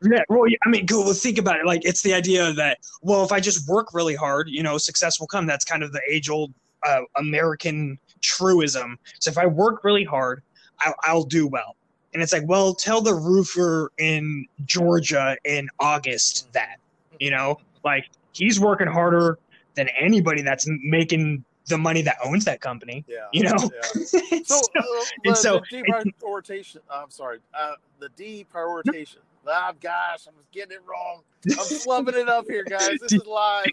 Yeah, 0.03 0.23
well, 0.29 0.45
I 0.65 0.69
mean, 0.69 0.87
go 0.87 1.03
well, 1.03 1.13
think 1.13 1.37
about 1.37 1.59
it. 1.59 1.65
Like, 1.67 1.85
it's 1.85 2.01
the 2.01 2.15
idea 2.15 2.51
that, 2.53 2.79
well, 3.03 3.23
if 3.23 3.31
I 3.31 3.39
just 3.39 3.69
work 3.69 3.93
really 3.93 4.15
hard, 4.15 4.49
you 4.49 4.63
know, 4.63 4.79
success 4.79 5.19
will 5.19 5.27
come. 5.27 5.45
That's 5.45 5.63
kind 5.63 5.83
of 5.83 5.91
the 5.91 6.01
age-old 6.09 6.51
uh, 6.83 7.01
American 7.17 7.99
truism. 8.19 8.97
So 9.19 9.29
if 9.29 9.37
I 9.37 9.45
work 9.45 9.83
really 9.83 10.03
hard, 10.03 10.41
I'll, 10.79 10.95
I'll 11.03 11.23
do 11.23 11.47
well. 11.47 11.75
And 12.13 12.21
it's 12.21 12.33
like, 12.33 12.43
well, 12.45 12.73
tell 12.73 13.01
the 13.01 13.13
roofer 13.13 13.91
in 13.97 14.45
Georgia 14.65 15.37
in 15.45 15.69
August 15.79 16.51
that, 16.53 16.77
you 17.19 17.31
know, 17.31 17.59
like 17.83 18.09
he's 18.33 18.59
working 18.59 18.87
harder 18.87 19.39
than 19.75 19.87
anybody 19.99 20.41
that's 20.41 20.67
making 20.67 21.43
the 21.67 21.77
money 21.77 22.01
that 22.01 22.17
owns 22.23 22.45
that 22.45 22.59
company. 22.59 23.05
Yeah. 23.07 23.27
You 23.31 23.43
know? 23.43 23.55
Yeah. 23.73 23.81
so, 24.03 24.19
so, 24.45 24.59
uh, 24.77 24.83
the, 25.23 25.35
so 25.35 25.61
the 25.71 25.83
deprioritization, 25.83 26.77
I'm 26.89 27.09
sorry, 27.09 27.39
uh, 27.57 27.73
the 27.99 28.09
deprioritization. 28.09 29.17
Ah, 29.47 29.73
gosh, 29.81 30.27
I'm 30.27 30.35
getting 30.51 30.73
it 30.73 30.81
wrong. 30.85 31.23
I'm 31.45 31.51
flubbing 31.55 32.13
it 32.13 32.29
up 32.29 32.45
here, 32.47 32.63
guys. 32.63 32.99
This 33.01 33.13
is 33.13 33.25
live. 33.25 33.65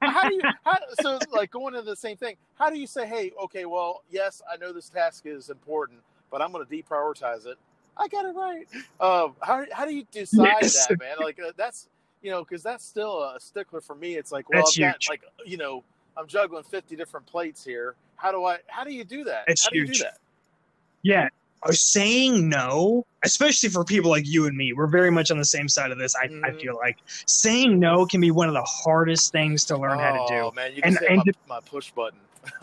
How 0.00 0.28
do 0.28 0.34
you, 0.34 0.42
how, 0.64 0.78
so 1.00 1.18
like 1.32 1.50
going 1.50 1.74
into 1.74 1.90
the 1.90 1.96
same 1.96 2.16
thing, 2.16 2.36
how 2.54 2.70
do 2.70 2.78
you 2.78 2.86
say, 2.86 3.08
hey, 3.08 3.32
okay, 3.42 3.64
well, 3.64 4.04
yes, 4.08 4.40
I 4.50 4.56
know 4.56 4.72
this 4.72 4.88
task 4.88 5.26
is 5.26 5.50
important, 5.50 5.98
but 6.30 6.40
I'm 6.40 6.52
going 6.52 6.64
to 6.64 6.72
deprioritize 6.72 7.46
it 7.46 7.58
I 7.96 8.08
got 8.08 8.24
it 8.24 8.34
right. 8.34 8.66
Um, 9.00 9.34
how 9.40 9.64
how 9.72 9.84
do 9.84 9.94
you 9.94 10.04
decide 10.10 10.48
yes. 10.62 10.86
that, 10.86 10.98
man? 10.98 11.16
Like 11.20 11.38
uh, 11.40 11.52
that's 11.56 11.88
you 12.22 12.30
know 12.30 12.44
because 12.44 12.62
that's 12.62 12.84
still 12.84 13.22
a 13.22 13.38
stickler 13.40 13.80
for 13.80 13.94
me. 13.94 14.16
It's 14.16 14.32
like 14.32 14.48
well, 14.48 14.62
that's 14.62 14.78
I've 14.78 14.92
got, 14.94 15.08
like 15.08 15.22
you 15.44 15.56
know 15.56 15.84
I'm 16.16 16.26
juggling 16.26 16.64
50 16.64 16.96
different 16.96 17.26
plates 17.26 17.64
here. 17.64 17.94
How 18.16 18.30
do 18.32 18.44
I? 18.44 18.58
How 18.66 18.84
do 18.84 18.92
you 18.92 19.04
do 19.04 19.24
that? 19.24 19.44
It's 19.48 19.64
how 19.64 19.70
do 19.70 19.78
you 19.78 19.84
huge. 19.84 19.98
do 19.98 20.04
that? 20.04 20.18
Yeah. 21.02 21.28
Saying 21.70 22.48
no, 22.48 23.04
especially 23.22 23.68
for 23.68 23.84
people 23.84 24.10
like 24.10 24.26
you 24.26 24.46
and 24.46 24.56
me, 24.56 24.72
we're 24.72 24.86
very 24.86 25.10
much 25.10 25.30
on 25.30 25.36
the 25.36 25.44
same 25.44 25.68
side 25.68 25.90
of 25.90 25.98
this. 25.98 26.14
I, 26.16 26.24
I 26.24 26.28
Mhm. 26.28 26.60
feel 26.60 26.74
like 26.76 26.96
saying 27.26 27.78
no 27.78 28.06
can 28.06 28.18
be 28.22 28.30
one 28.30 28.48
of 28.48 28.54
the 28.54 28.62
hardest 28.62 29.30
things 29.30 29.64
to 29.66 29.76
learn 29.76 29.98
how 29.98 30.12
to 30.12 30.24
do. 30.34 30.40
Oh 30.40 30.52
man, 30.52 30.74
you 30.74 30.80
can 30.80 30.92
And- 30.92 30.98
say 30.98 31.06
and 31.08 31.22
my, 31.46 31.56
my 31.56 31.60
push 31.60 31.90
button. 31.90 32.18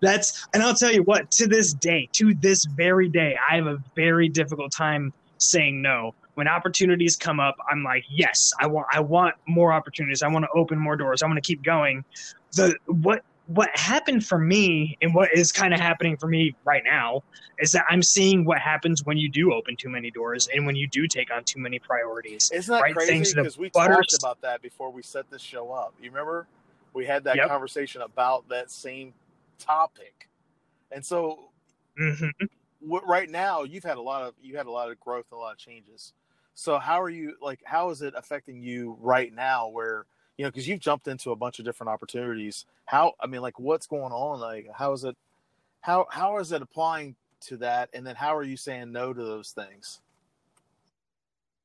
That's 0.00 0.46
and 0.54 0.62
I'll 0.62 0.74
tell 0.74 0.92
you 0.92 1.02
what, 1.02 1.30
to 1.32 1.46
this 1.46 1.72
day, 1.74 2.08
to 2.14 2.34
this 2.34 2.64
very 2.76 3.08
day, 3.08 3.36
I 3.50 3.56
have 3.56 3.66
a 3.66 3.78
very 3.96 4.28
difficult 4.28 4.72
time 4.72 5.12
saying 5.38 5.82
no. 5.82 6.12
When 6.34 6.48
opportunities 6.48 7.16
come 7.16 7.40
up, 7.40 7.56
I'm 7.70 7.82
like, 7.84 8.04
yes, 8.10 8.50
I 8.58 8.66
want 8.66 8.86
I 8.92 9.00
want 9.00 9.34
more 9.46 9.72
opportunities. 9.72 10.22
I 10.22 10.28
want 10.28 10.44
to 10.44 10.48
open 10.58 10.78
more 10.78 10.96
doors. 10.96 11.22
I 11.22 11.26
want 11.26 11.36
to 11.36 11.46
keep 11.46 11.62
going. 11.62 12.02
The 12.56 12.74
what 12.86 13.20
what 13.46 13.68
happened 13.74 14.24
for 14.24 14.38
me 14.38 14.96
and 15.02 15.14
what 15.14 15.28
is 15.34 15.50
kind 15.52 15.74
of 15.74 15.80
happening 15.80 16.16
for 16.16 16.28
me 16.28 16.54
right 16.64 16.82
now 16.84 17.20
is 17.58 17.72
that 17.72 17.84
I'm 17.90 18.02
seeing 18.02 18.44
what 18.44 18.58
happens 18.60 19.02
when 19.04 19.18
you 19.18 19.28
do 19.30 19.52
open 19.52 19.76
too 19.76 19.88
many 19.90 20.10
doors 20.12 20.48
and 20.54 20.64
when 20.64 20.76
you 20.76 20.88
do 20.88 21.06
take 21.06 21.30
on 21.32 21.42
too 21.44 21.60
many 21.60 21.80
priorities. 21.80 22.48
Isn't 22.52 22.72
that 22.72 22.82
Right, 22.82 22.94
crazy? 22.94 23.34
Because 23.34 23.58
we 23.58 23.68
butters- 23.70 23.96
talked 23.96 24.22
about 24.22 24.40
that 24.42 24.62
before 24.62 24.90
we 24.90 25.02
set 25.02 25.28
this 25.28 25.42
show 25.42 25.70
up. 25.72 25.92
You 26.00 26.10
remember? 26.10 26.46
We 26.94 27.04
had 27.04 27.24
that 27.24 27.36
Yep. 27.36 27.48
conversation 27.48 28.02
about 28.02 28.48
that 28.48 28.70
same 28.70 29.12
topic, 29.62 30.28
and 30.90 31.04
so 31.04 31.50
hmm 31.96 32.28
what, 32.80 33.06
right 33.06 33.30
now 33.30 33.62
you've 33.62 33.84
had 33.84 33.96
a 33.96 34.02
lot 34.02 34.22
of 34.22 34.34
you 34.42 34.56
had 34.56 34.66
a 34.66 34.70
lot 34.70 34.90
of 34.90 34.98
growth 35.00 35.26
and 35.30 35.38
a 35.38 35.40
lot 35.40 35.52
of 35.52 35.58
changes. 35.58 36.12
So 36.54 36.78
how 36.78 37.00
are 37.00 37.10
you 37.10 37.36
like? 37.40 37.60
How 37.64 37.90
is 37.90 38.02
it 38.02 38.14
affecting 38.16 38.62
you 38.62 38.96
right 39.00 39.32
now? 39.32 39.68
Where 39.68 40.06
you 40.36 40.44
know 40.44 40.50
because 40.50 40.68
you've 40.68 40.80
jumped 40.80 41.08
into 41.08 41.30
a 41.30 41.36
bunch 41.36 41.58
of 41.58 41.64
different 41.64 41.88
opportunities. 41.90 42.66
How 42.86 43.14
I 43.20 43.26
mean, 43.26 43.40
like 43.40 43.58
what's 43.58 43.86
going 43.86 44.12
on? 44.12 44.40
Like 44.40 44.68
how 44.74 44.92
is 44.92 45.04
it? 45.04 45.16
How 45.80 46.06
how 46.10 46.38
is 46.38 46.52
it 46.52 46.62
applying 46.62 47.16
to 47.42 47.56
that? 47.58 47.88
And 47.94 48.06
then 48.06 48.16
how 48.16 48.36
are 48.36 48.42
you 48.42 48.56
saying 48.56 48.92
no 48.92 49.12
to 49.12 49.22
those 49.22 49.52
things? 49.52 50.00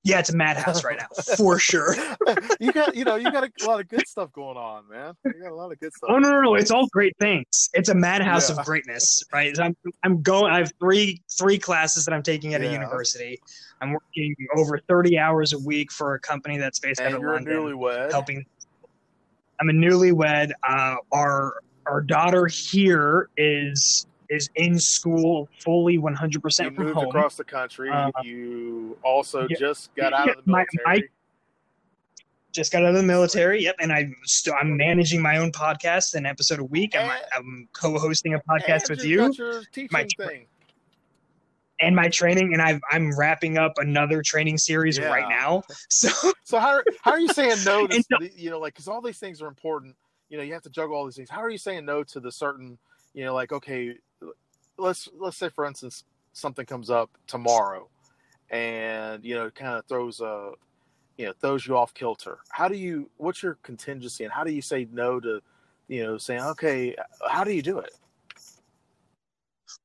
Yeah, 0.04 0.20
it's 0.20 0.30
a 0.30 0.36
madhouse 0.38 0.84
right 0.86 0.98
now, 0.98 1.08
for 1.38 1.60
sure. 1.60 1.96
you 2.62 2.72
got 2.72 2.96
you 2.96 3.04
know 3.04 3.16
you 3.16 3.30
got 3.32 3.44
a 3.44 3.66
lot 3.66 3.80
of 3.82 3.90
good 3.90 4.08
stuff 4.08 4.32
going 4.32 4.56
on, 4.56 4.88
man. 4.90 5.14
You 5.26 5.34
got 5.42 5.52
a 5.52 5.56
lot 5.56 5.72
of 5.72 5.80
good 5.80 5.92
stuff. 5.94 6.10
Oh 6.14 6.18
no, 6.18 6.30
no, 6.30 6.42
no! 6.42 6.56
It's 6.56 6.72
all 6.72 6.88
great 6.94 7.14
things. 7.20 7.70
It's 7.74 7.90
a 7.90 7.96
madhouse 7.96 8.50
Yeah. 8.50 8.56
of 8.58 8.66
greatness, 8.66 9.22
right? 9.34 9.58
I'm, 9.60 9.76
I'm 10.04 10.22
going. 10.22 10.54
I 10.54 10.60
have 10.60 10.72
three 10.80 11.22
three 11.38 11.58
classes 11.58 12.06
that 12.06 12.14
I'm 12.14 12.24
taking 12.24 12.54
at 12.54 12.62
Yeah. 12.62 12.70
a 12.70 12.72
university. 12.72 13.38
I'm 13.82 13.92
working 13.92 14.34
over 14.56 14.80
30 14.88 15.20
hours 15.20 15.54
a 15.54 15.60
week 15.60 15.92
for 15.92 16.14
a 16.16 16.20
company 16.20 16.58
that's 16.58 16.80
based 16.80 17.00
out 17.02 17.08
and 17.08 17.16
of 17.16 17.22
you're 17.22 17.32
a 17.32 17.36
London, 17.36 17.54
newlywed. 17.54 18.12
helping. 18.12 18.46
I'm 19.60 19.70
a 19.70 19.74
newlywed. 19.74 20.52
Uh, 20.68 20.96
our 21.12 21.56
our 21.86 22.02
daughter 22.02 22.48
here 22.48 23.30
is 23.36 24.06
is 24.30 24.50
in 24.56 24.78
school 24.80 25.48
fully 25.60 25.98
100 25.98 26.34
You 26.34 26.40
percent 26.40 26.76
from 26.76 26.86
moved 26.86 26.96
home. 26.98 27.08
across 27.08 27.36
the 27.36 27.44
country. 27.44 27.90
Uh, 27.90 28.12
you 28.24 28.98
also 29.04 29.48
yeah. 29.50 29.58
just 29.60 29.94
got 29.96 30.14
out 30.14 30.30
of 30.30 30.36
the 30.46 30.52
military. 30.52 30.84
my- 30.86 31.02
Just 32.52 32.72
got 32.72 32.84
out 32.84 32.90
of 32.90 32.96
the 32.96 33.04
military. 33.04 33.64
Yep, 33.64 33.76
and 33.82 33.92
I'm 33.92 34.16
still 34.24 34.56
I'm 34.60 34.76
managing 34.78 35.22
my 35.22 35.38
own 35.38 35.52
podcast, 35.52 36.16
an 36.16 36.26
episode 36.26 36.60
a 36.60 36.64
week. 36.64 36.96
I'm, 36.96 37.10
And- 37.10 37.22
I'm 37.36 37.70
co-hosting 37.74 38.34
a 38.34 38.40
podcast 38.40 38.90
with 38.90 39.04
you 39.04 39.10
you. 39.12 39.18
got 39.28 39.38
your 39.38 39.62
teaching 39.72 39.90
My 39.92 40.08
tra- 40.16 40.28
thing. 40.28 40.46
and 41.80 41.96
my 41.96 42.08
training 42.10 42.54
and 42.54 42.62
I've, 42.62 42.82
i'm 42.92 43.16
wrapping 43.16 43.60
up 43.60 43.74
another 43.78 44.24
training 44.24 44.58
series 44.58 44.98
Yeah. 44.98 45.10
right 45.10 45.30
now 45.30 45.62
so 45.90 46.10
So 46.44 46.58
how 46.58 46.70
are, 46.70 46.84
how 47.04 47.12
are 47.12 47.20
you 47.20 47.28
saying 47.28 47.58
no 47.66 47.86
to 47.86 48.04
And 48.20 48.30
you 48.36 48.50
know 48.50 48.58
like 48.60 48.74
because 48.74 48.88
all 48.88 49.02
these 49.02 49.20
things 49.20 49.42
are 49.44 49.48
important. 49.48 49.96
You 50.30 50.38
know 50.38 50.44
you 50.44 50.54
have 50.54 50.64
to 50.64 50.70
juggle 50.72 50.96
all 50.98 51.06
these 51.06 51.16
things. 51.18 51.30
How 51.30 51.42
are 51.44 51.50
you 51.52 51.60
saying 51.60 51.86
no 51.86 52.04
to 52.06 52.20
the 52.20 52.32
certain 52.32 52.80
you 53.18 53.26
know 53.26 53.34
like 53.34 53.52
okay, 53.52 53.96
let's 54.78 55.10
let's 55.18 55.38
say 55.38 55.50
for 55.50 55.66
instance 55.66 56.04
something 56.34 56.68
comes 56.68 56.92
up 56.92 57.10
tomorrow, 57.26 57.90
and 58.52 59.26
you 59.26 59.34
know 59.34 59.50
kind 59.50 59.80
of 59.80 59.86
throws 59.88 60.22
a 60.22 60.52
you 61.18 61.26
know 61.26 61.34
throws 61.42 61.66
you 61.66 61.76
off 61.76 61.96
kilter. 61.96 62.38
How 62.50 62.68
do 62.68 62.78
you 62.78 63.10
what's 63.18 63.42
your 63.42 63.56
contingency 63.64 64.24
and 64.24 64.32
how 64.32 64.44
do 64.44 64.52
you 64.54 64.62
say 64.62 64.88
no 64.94 65.20
to 65.20 65.42
you 65.88 66.04
know 66.04 66.20
saying 66.20 66.42
okay 66.42 66.96
how 67.28 67.44
do 67.44 67.52
you 67.52 67.64
do 67.64 67.80
it? 67.80 67.92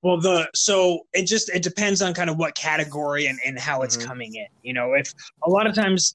well 0.02 0.20
the 0.20 0.48
so 0.54 1.00
it 1.12 1.26
just 1.26 1.48
it 1.48 1.62
depends 1.62 2.02
on 2.02 2.12
kind 2.14 2.28
of 2.30 2.36
what 2.36 2.54
category 2.54 3.26
and, 3.26 3.38
and 3.44 3.58
how 3.58 3.82
it's 3.82 3.96
Mhm. 3.96 4.06
coming 4.06 4.34
in 4.34 4.46
you 4.62 4.72
know 4.72 4.92
if 4.94 5.12
a 5.44 5.50
lot 5.50 5.66
of 5.66 5.74
times 5.74 6.14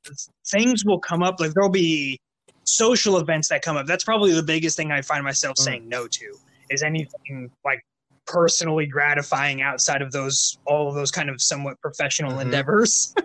things 0.49 0.85
will 0.85 0.99
come 0.99 1.21
up 1.21 1.39
like 1.39 1.51
there'll 1.53 1.69
be 1.69 2.17
social 2.63 3.17
events 3.17 3.49
that 3.49 3.61
come 3.61 3.75
up 3.75 3.85
that's 3.85 4.05
probably 4.05 4.31
the 4.31 4.41
biggest 4.43 4.77
thing 4.77 4.89
i 4.91 5.01
find 5.01 5.23
myself 5.23 5.57
Mhm. 5.57 5.63
saying 5.63 5.89
no 5.89 6.07
to 6.07 6.37
is 6.69 6.83
anything 6.83 7.49
like 7.65 7.81
personally 8.25 8.85
gratifying 8.85 9.61
outside 9.61 10.01
of 10.01 10.11
those 10.11 10.57
all 10.65 10.89
of 10.89 10.95
those 10.95 11.11
kind 11.11 11.29
of 11.29 11.41
somewhat 11.41 11.79
professional 11.81 12.33
Mhm. 12.33 12.41
endeavors? 12.43 13.13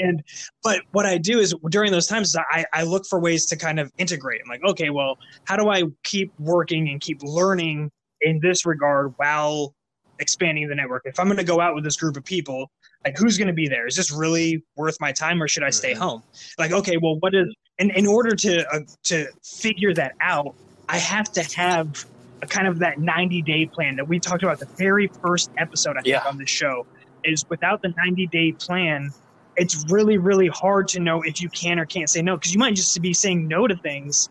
And 0.00 0.22
but 0.62 0.82
what 0.92 1.06
i 1.06 1.16
do 1.16 1.38
is 1.38 1.54
during 1.70 1.90
those 1.90 2.06
times 2.06 2.36
I, 2.36 2.66
I 2.74 2.82
look 2.82 3.06
for 3.06 3.18
ways 3.18 3.46
to 3.46 3.56
kind 3.56 3.80
of 3.80 3.90
integrate. 3.96 4.40
I'm 4.44 4.50
like 4.50 4.62
okay 4.64 4.90
well 4.90 5.16
how 5.44 5.56
do 5.56 5.70
i 5.70 5.84
keep 6.04 6.30
working 6.38 6.88
and 6.90 7.00
keep 7.00 7.22
learning 7.22 7.90
in 8.20 8.38
this 8.42 8.66
regard 8.66 9.14
while 9.16 9.74
expanding 10.18 10.68
the 10.68 10.74
network? 10.74 11.02
If 11.06 11.18
i'm 11.18 11.26
going 11.26 11.38
to 11.38 11.44
go 11.44 11.60
out 11.60 11.74
with 11.74 11.84
this 11.84 11.96
group 11.96 12.16
of 12.18 12.24
people 12.24 12.70
like 13.04 13.16
who's 13.16 13.38
going 13.38 13.48
to 13.48 13.54
be 13.54 13.68
there? 13.68 13.86
Is 13.86 13.96
this 13.96 14.10
really 14.12 14.62
worth 14.76 14.96
my 15.00 15.12
time 15.12 15.42
or 15.42 15.48
should 15.48 15.62
i 15.62 15.70
stay 15.70 15.94
Mhm. 15.94 15.98
home? 15.98 16.22
Like 16.58 16.72
okay 16.72 16.96
well 16.98 17.16
what 17.20 17.34
is 17.34 17.46
and 17.78 17.90
in 17.92 18.06
order 18.06 18.34
to 18.34 18.68
uh, 18.74 18.80
to 19.04 19.26
figure 19.44 19.94
that 19.94 20.12
out 20.20 20.54
i 20.90 20.98
have 20.98 21.32
to 21.32 21.42
have 21.56 22.04
kind 22.46 22.68
of 22.68 22.78
that 22.80 22.98
90 22.98 23.42
day 23.42 23.66
plan 23.66 23.96
that 23.96 24.06
we 24.06 24.20
talked 24.20 24.42
about 24.42 24.58
the 24.58 24.68
very 24.76 25.08
first 25.22 25.50
episode 25.58 25.96
i 25.96 26.00
think 26.02 26.08
Yeah. 26.08 26.22
on 26.28 26.36
the 26.36 26.46
show 26.46 26.86
is 27.24 27.44
without 27.48 27.80
the 27.82 27.92
90 27.96 28.26
day 28.26 28.52
plan 28.52 29.10
it's 29.56 29.84
really 29.90 30.18
really 30.18 30.48
hard 30.48 30.86
to 30.88 31.00
know 31.00 31.22
if 31.22 31.40
you 31.40 31.48
can 31.48 31.78
or 31.78 31.86
can't 31.86 32.10
say 32.10 32.20
no 32.22 32.36
because 32.36 32.52
you 32.52 32.58
might 32.58 32.74
just 32.76 33.00
be 33.00 33.14
saying 33.14 33.48
no 33.48 33.66
to 33.66 33.76
things 33.76 34.28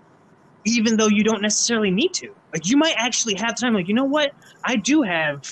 even 0.65 0.97
though 0.97 1.07
you 1.07 1.23
don't 1.23 1.41
necessarily 1.41 1.91
need 1.91 2.13
to 2.13 2.35
like 2.53 2.67
you 2.69 2.77
might 2.77 2.95
actually 2.97 3.35
have 3.35 3.55
time 3.55 3.73
like 3.73 3.87
you 3.87 3.93
know 3.95 4.05
what 4.05 4.31
i 4.63 4.75
do 4.75 5.01
have 5.01 5.43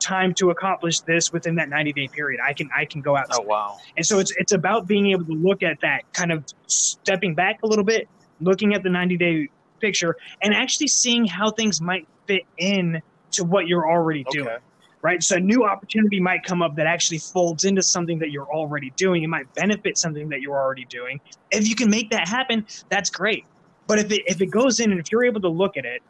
time 0.00 0.32
to 0.32 0.50
accomplish 0.50 1.00
this 1.00 1.32
within 1.32 1.56
that 1.56 1.68
90 1.68 1.92
day 1.92 2.08
period 2.08 2.40
i 2.46 2.52
can 2.52 2.68
i 2.76 2.84
can 2.84 3.00
go 3.00 3.16
out 3.16 3.26
Oh 3.32 3.42
wow. 3.42 3.78
and 3.96 4.06
so 4.06 4.18
it's 4.20 4.32
it's 4.36 4.52
about 4.52 4.86
being 4.86 5.10
able 5.10 5.24
to 5.24 5.32
look 5.32 5.62
at 5.64 5.80
that 5.80 6.02
kind 6.12 6.30
of 6.30 6.44
stepping 6.68 7.34
back 7.34 7.58
a 7.64 7.66
little 7.66 7.84
bit, 7.84 8.08
looking 8.40 8.74
at 8.74 8.84
the 8.84 8.90
90 8.90 9.16
day 9.16 9.48
picture, 9.80 10.16
and 10.42 10.54
actually 10.54 10.88
seeing 10.88 11.24
how 11.26 11.50
things 11.50 11.80
might 11.80 12.06
fit 12.26 12.42
in 12.58 13.00
to 13.32 13.44
what 13.44 13.68
you're 13.68 13.88
already 13.88 14.24
doing. 14.30 14.58
Right. 15.00 15.22
So 15.22 15.36
a 15.36 15.40
new 15.40 15.64
opportunity 15.64 16.18
might 16.18 16.42
come 16.42 16.60
up 16.60 16.74
that 16.74 16.86
actually 16.86 17.18
folds 17.18 17.64
into 17.64 17.82
something 17.82 18.18
that 18.18 18.32
you're 18.32 18.52
already 18.52 18.90
doing. 18.96 19.22
It 19.22 19.28
might 19.28 19.52
benefit 19.54 19.96
something 19.96 20.28
that 20.30 20.40
you're 20.40 20.58
already 20.58 20.86
doing. 20.86 21.20
If 21.52 21.68
you 21.68 21.76
can 21.76 21.88
make 21.88 22.10
that 22.10 22.26
happen, 22.26 22.66
that's 22.88 23.08
great. 23.08 23.44
But 23.86 24.00
if 24.00 24.10
it 24.10 24.22
if 24.26 24.40
it 24.40 24.46
goes 24.46 24.80
in 24.80 24.90
and 24.90 24.98
if 24.98 25.12
you're 25.12 25.24
able 25.24 25.40
to 25.42 25.48
look 25.48 25.76
at 25.76 25.84
it, 25.84 26.02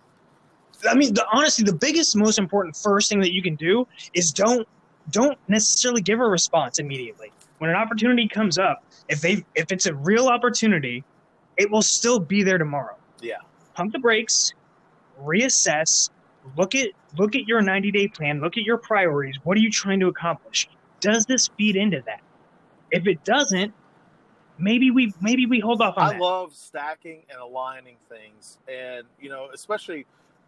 I 0.89 0.95
mean, 0.95 1.15
the, 1.15 1.27
honestly, 1.33 1.65
the 1.65 1.75
biggest, 1.75 2.17
most 2.17 2.39
important 2.39 2.77
first 2.77 3.09
thing 3.09 3.21
that 3.21 3.33
you 3.33 3.43
can 3.43 3.57
do 3.57 3.87
is 4.15 4.33
don't 4.33 4.67
don't 5.11 5.39
necessarily 5.49 6.03
give 6.03 6.21
a 6.21 6.27
response 6.27 6.79
immediately. 6.79 7.33
When 7.59 7.71
an 7.71 7.77
opportunity 7.77 8.29
comes 8.29 8.59
up, 8.59 8.85
if 9.09 9.21
they 9.21 9.45
if 9.55 9.73
it's 9.73 9.87
a 9.87 9.95
real 9.95 10.29
opportunity, 10.29 11.05
it 11.57 11.71
will 11.71 11.83
still 11.83 12.19
be 12.19 12.43
there 12.43 12.59
tomorrow. 12.59 12.97
Yeah. 13.21 13.37
Pump 13.79 13.93
the 13.93 14.01
brakes, 14.01 14.55
reassess, 15.23 16.11
look 16.57 16.75
at 16.75 16.89
look 17.17 17.37
at 17.37 17.47
your 17.47 17.63
90 17.63 17.93
day 17.93 18.09
plan, 18.09 18.41
look 18.41 18.57
at 18.57 18.65
your 18.65 18.77
priorities. 18.77 19.37
What 19.45 19.57
are 19.57 19.61
you 19.61 19.71
trying 19.71 20.01
to 20.01 20.09
accomplish? 20.09 20.69
Does 20.99 21.27
this 21.27 21.49
feed 21.57 21.77
into 21.77 22.03
that? 22.07 22.21
If 22.91 23.07
it 23.07 23.23
doesn't, 23.23 23.73
maybe 24.59 24.91
we 24.91 25.15
maybe 25.21 25.47
we 25.47 25.61
hold 25.61 25.81
off 25.81 25.97
on 25.97 26.09
I 26.09 26.13
that. 26.15 26.21
love 26.21 26.57
stacking 26.57 27.23
and 27.31 27.39
aligning 27.41 27.95
things, 28.09 28.59
and 28.67 29.07
you 29.21 29.29
know, 29.29 29.49
especially 29.55 30.07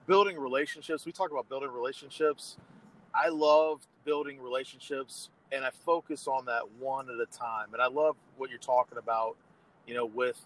building 0.08 0.36
relationships. 0.36 1.06
We 1.06 1.12
talk 1.12 1.30
about 1.30 1.48
building 1.48 1.70
relationships. 1.70 2.56
I 3.14 3.28
love 3.28 3.86
building 4.04 4.40
relationships, 4.40 5.30
and 5.52 5.64
I 5.64 5.70
focus 5.70 6.26
on 6.26 6.46
that 6.46 6.62
one 6.80 7.08
at 7.08 7.20
a 7.20 7.26
time. 7.26 7.74
And 7.74 7.80
I 7.80 7.86
love 7.86 8.16
what 8.38 8.50
you're 8.50 8.58
talking 8.58 8.98
about, 8.98 9.36
you 9.86 9.94
know, 9.94 10.06
with 10.06 10.44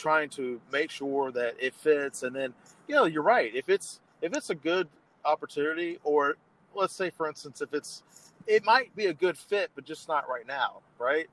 trying 0.00 0.30
to 0.30 0.60
make 0.72 0.90
sure 0.90 1.30
that 1.32 1.54
it 1.58 1.74
fits. 1.74 2.22
And 2.22 2.34
then, 2.34 2.54
you 2.88 2.94
know, 2.94 3.04
you're 3.04 3.22
right. 3.22 3.54
If 3.54 3.68
it's 3.68 4.00
if 4.22 4.36
it's 4.36 4.50
a 4.50 4.54
good 4.54 4.88
opportunity, 5.24 5.98
or 6.02 6.36
let's 6.74 6.94
say, 6.94 7.10
for 7.10 7.28
instance, 7.28 7.60
if 7.60 7.74
it's 7.74 8.02
it 8.46 8.64
might 8.64 8.94
be 8.96 9.06
a 9.06 9.14
good 9.14 9.36
fit, 9.36 9.70
but 9.74 9.84
just 9.84 10.08
not 10.08 10.28
right 10.28 10.46
now, 10.46 10.78
right? 10.98 11.28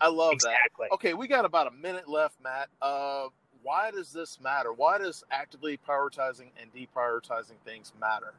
I 0.00 0.08
love 0.08 0.34
that. 0.44 0.56
Okay, 0.92 1.14
we 1.14 1.26
got 1.26 1.44
about 1.44 1.66
a 1.66 1.70
minute 1.70 2.08
left, 2.08 2.36
Matt. 2.42 2.68
Uh, 2.80 3.28
why 3.62 3.90
does 3.90 4.12
this 4.12 4.38
matter? 4.40 4.72
Why 4.72 4.98
does 4.98 5.24
actively 5.30 5.78
prioritizing 5.78 6.50
and 6.60 6.72
deprioritizing 6.72 7.58
things 7.64 7.92
matter? 8.00 8.32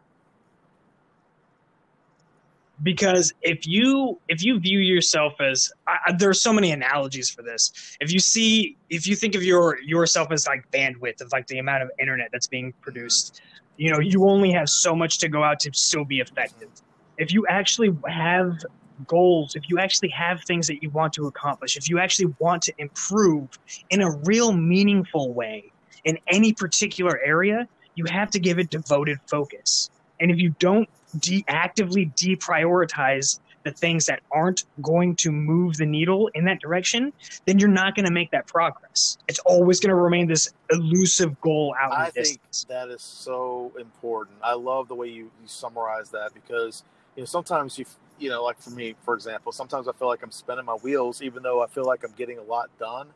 Because 2.84 3.34
if 3.42 3.68
you 3.68 4.20
if 4.28 4.44
you 4.44 4.60
view 4.60 4.80
yourself 4.80 5.34
as 5.40 5.72
I, 5.88 6.14
there's 6.18 6.42
so 6.42 6.54
many 6.54 6.72
analogies 6.72 7.30
for 7.30 7.42
this. 7.42 7.72
If 8.00 8.12
you 8.12 8.20
see 8.20 8.78
if 8.90 9.08
you 9.08 9.16
think 9.16 9.36
of 9.36 9.44
your 9.44 9.80
yourself 9.82 10.32
as 10.32 10.48
like 10.48 10.70
bandwidth 10.72 11.22
of 11.22 11.32
like 11.32 11.48
the 11.48 11.60
amount 11.60 11.84
of 11.84 11.92
internet 12.00 12.30
that's 12.32 12.48
being 12.48 12.74
produced 12.82 13.42
you 13.78 13.92
know 13.92 14.00
you 14.00 14.28
only 14.28 14.52
have 14.52 14.68
so 14.68 14.96
much 14.96 15.20
to 15.20 15.30
go 15.30 15.44
out 15.44 15.60
to 15.62 15.72
still 15.74 16.06
be 16.06 16.20
effective. 16.20 16.70
If 17.18 17.34
you 17.34 17.46
actually 17.48 17.96
have 18.08 18.60
goals 19.08 19.56
if 19.56 19.70
you 19.70 19.80
actually 19.80 20.10
have 20.10 20.42
things 20.44 20.68
that 20.68 20.84
you 20.84 20.90
want 20.90 21.14
to 21.14 21.26
accomplish 21.28 21.78
if 21.78 21.90
you 21.90 22.00
actually 22.00 22.34
want 22.40 22.62
to 22.62 22.74
improve 22.80 23.48
in 23.90 24.02
a 24.02 24.12
real 24.26 24.52
meaningful 24.52 25.32
way 25.32 25.72
in 26.04 26.18
any 26.28 26.52
particular 26.52 27.18
area 27.24 27.66
you 28.00 28.06
have 28.06 28.32
to 28.32 28.40
give 28.40 28.60
it 28.60 28.70
devoted 28.70 29.18
focus. 29.30 29.90
And 30.20 30.32
if 30.32 30.38
you 30.38 30.56
don't 30.60 30.90
de- 31.18 31.46
actively 31.48 32.12
deprioritize 32.16 33.40
the 33.64 33.72
things 33.72 34.06
that 34.06 34.22
aren't 34.32 34.64
going 34.82 35.16
to 35.18 35.32
move 35.32 35.78
the 35.78 35.86
needle 35.86 36.30
in 36.34 36.46
that 36.46 36.60
direction, 36.62 37.12
then 37.46 37.60
you're 37.60 37.68
not 37.68 37.96
going 37.96 38.06
to 38.06 38.12
make 38.12 38.32
that 38.32 38.48
progress. 38.48 39.18
It's 39.28 39.40
always 39.40 39.80
going 39.80 39.90
to 39.90 39.96
remain 39.96 40.28
this 40.28 40.54
elusive 40.72 41.40
goal 41.42 41.76
out 41.80 41.94
in 41.94 42.00
I 42.00 42.06
the 42.12 42.24
think 42.24 42.40
that 42.70 42.90
is 42.90 43.02
so 43.02 43.72
important. 43.80 44.38
I 44.42 44.54
love 44.54 44.88
the 44.88 44.96
way 44.96 45.08
you, 45.08 45.24
you 45.42 45.48
summarize 45.48 46.10
that 46.12 46.34
because 46.34 46.84
you 47.16 47.22
know 47.22 47.26
sometimes 47.26 47.78
you 47.78 47.86
you 48.18 48.30
know 48.30 48.44
like 48.44 48.62
for 48.62 48.70
me 48.72 48.96
for 49.04 49.14
example 49.14 49.52
sometimes 49.52 49.88
I 49.88 49.94
feel 49.94 50.08
like 50.08 50.24
I'm 50.24 50.32
spinning 50.32 50.66
my 50.66 50.74
wheels 50.76 51.22
even 51.22 51.44
though 51.44 51.62
I 51.62 51.68
feel 51.68 51.86
like 51.86 52.04
I'm 52.04 52.14
getting 52.14 52.38
a 52.38 52.44
lot 52.44 52.70
done, 52.80 53.10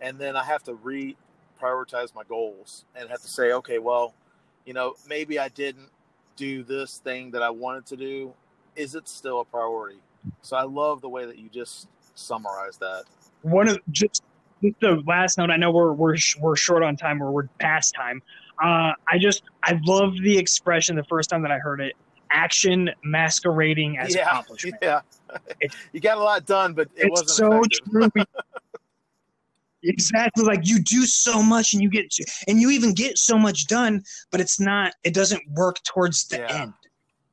and 0.00 0.18
then 0.18 0.36
I 0.36 0.44
have 0.44 0.62
to 0.64 0.74
re 0.74 1.16
prioritize 1.60 2.14
my 2.14 2.22
goals 2.28 2.84
and 2.94 3.08
have 3.10 3.20
to 3.20 3.26
say 3.26 3.52
okay 3.52 3.80
well 3.80 4.14
you 4.64 4.72
know 4.72 4.94
maybe 5.08 5.40
I 5.40 5.48
didn't 5.48 5.88
do 6.38 6.62
this 6.62 6.98
thing 6.98 7.30
that 7.32 7.42
I 7.42 7.50
wanted 7.50 7.84
to 7.86 7.96
do. 7.96 8.32
Is 8.76 8.94
it 8.94 9.08
still 9.08 9.40
a 9.40 9.44
priority? 9.44 9.98
So 10.40 10.56
I 10.56 10.62
love 10.62 11.00
the 11.00 11.08
way 11.08 11.26
that 11.26 11.38
you 11.38 11.48
just 11.48 11.88
summarize 12.14 12.78
that. 12.78 13.04
One 13.42 13.68
of 13.68 13.78
just 13.90 14.22
the 14.62 15.02
last 15.06 15.36
note. 15.38 15.50
I 15.50 15.56
know 15.56 15.70
we're 15.70 15.92
we're 15.92 16.16
we're 16.40 16.56
short 16.56 16.82
on 16.82 16.96
time 16.96 17.22
or 17.22 17.30
we're 17.30 17.48
past 17.58 17.94
time. 17.94 18.22
Uh, 18.62 18.92
I 19.08 19.18
just 19.18 19.42
I 19.64 19.78
love 19.84 20.14
the 20.22 20.38
expression 20.38 20.96
the 20.96 21.04
first 21.04 21.28
time 21.28 21.42
that 21.42 21.50
I 21.52 21.58
heard 21.58 21.80
it. 21.80 21.94
Action 22.30 22.90
masquerading 23.04 23.98
as 23.98 24.14
yeah, 24.14 24.28
accomplishment. 24.28 24.76
yeah. 24.82 25.00
It- 25.60 25.74
you 25.92 26.00
got 26.00 26.18
a 26.18 26.22
lot 26.22 26.46
done, 26.46 26.72
but 26.72 26.88
it 26.94 27.06
it's 27.06 27.10
wasn't 27.10 27.30
so 27.30 27.62
effective. 27.62 28.12
true. 28.14 28.24
exactly 29.82 30.44
like 30.44 30.66
you 30.66 30.80
do 30.80 31.04
so 31.06 31.42
much 31.42 31.72
and 31.72 31.82
you 31.82 31.88
get 31.90 32.12
and 32.48 32.60
you 32.60 32.70
even 32.70 32.92
get 32.94 33.16
so 33.18 33.38
much 33.38 33.66
done 33.66 34.02
but 34.32 34.40
it's 34.40 34.58
not 34.58 34.92
it 35.04 35.14
doesn't 35.14 35.42
work 35.56 35.76
towards 35.84 36.26
the 36.28 36.38
Yeah. 36.38 36.62
end 36.62 36.72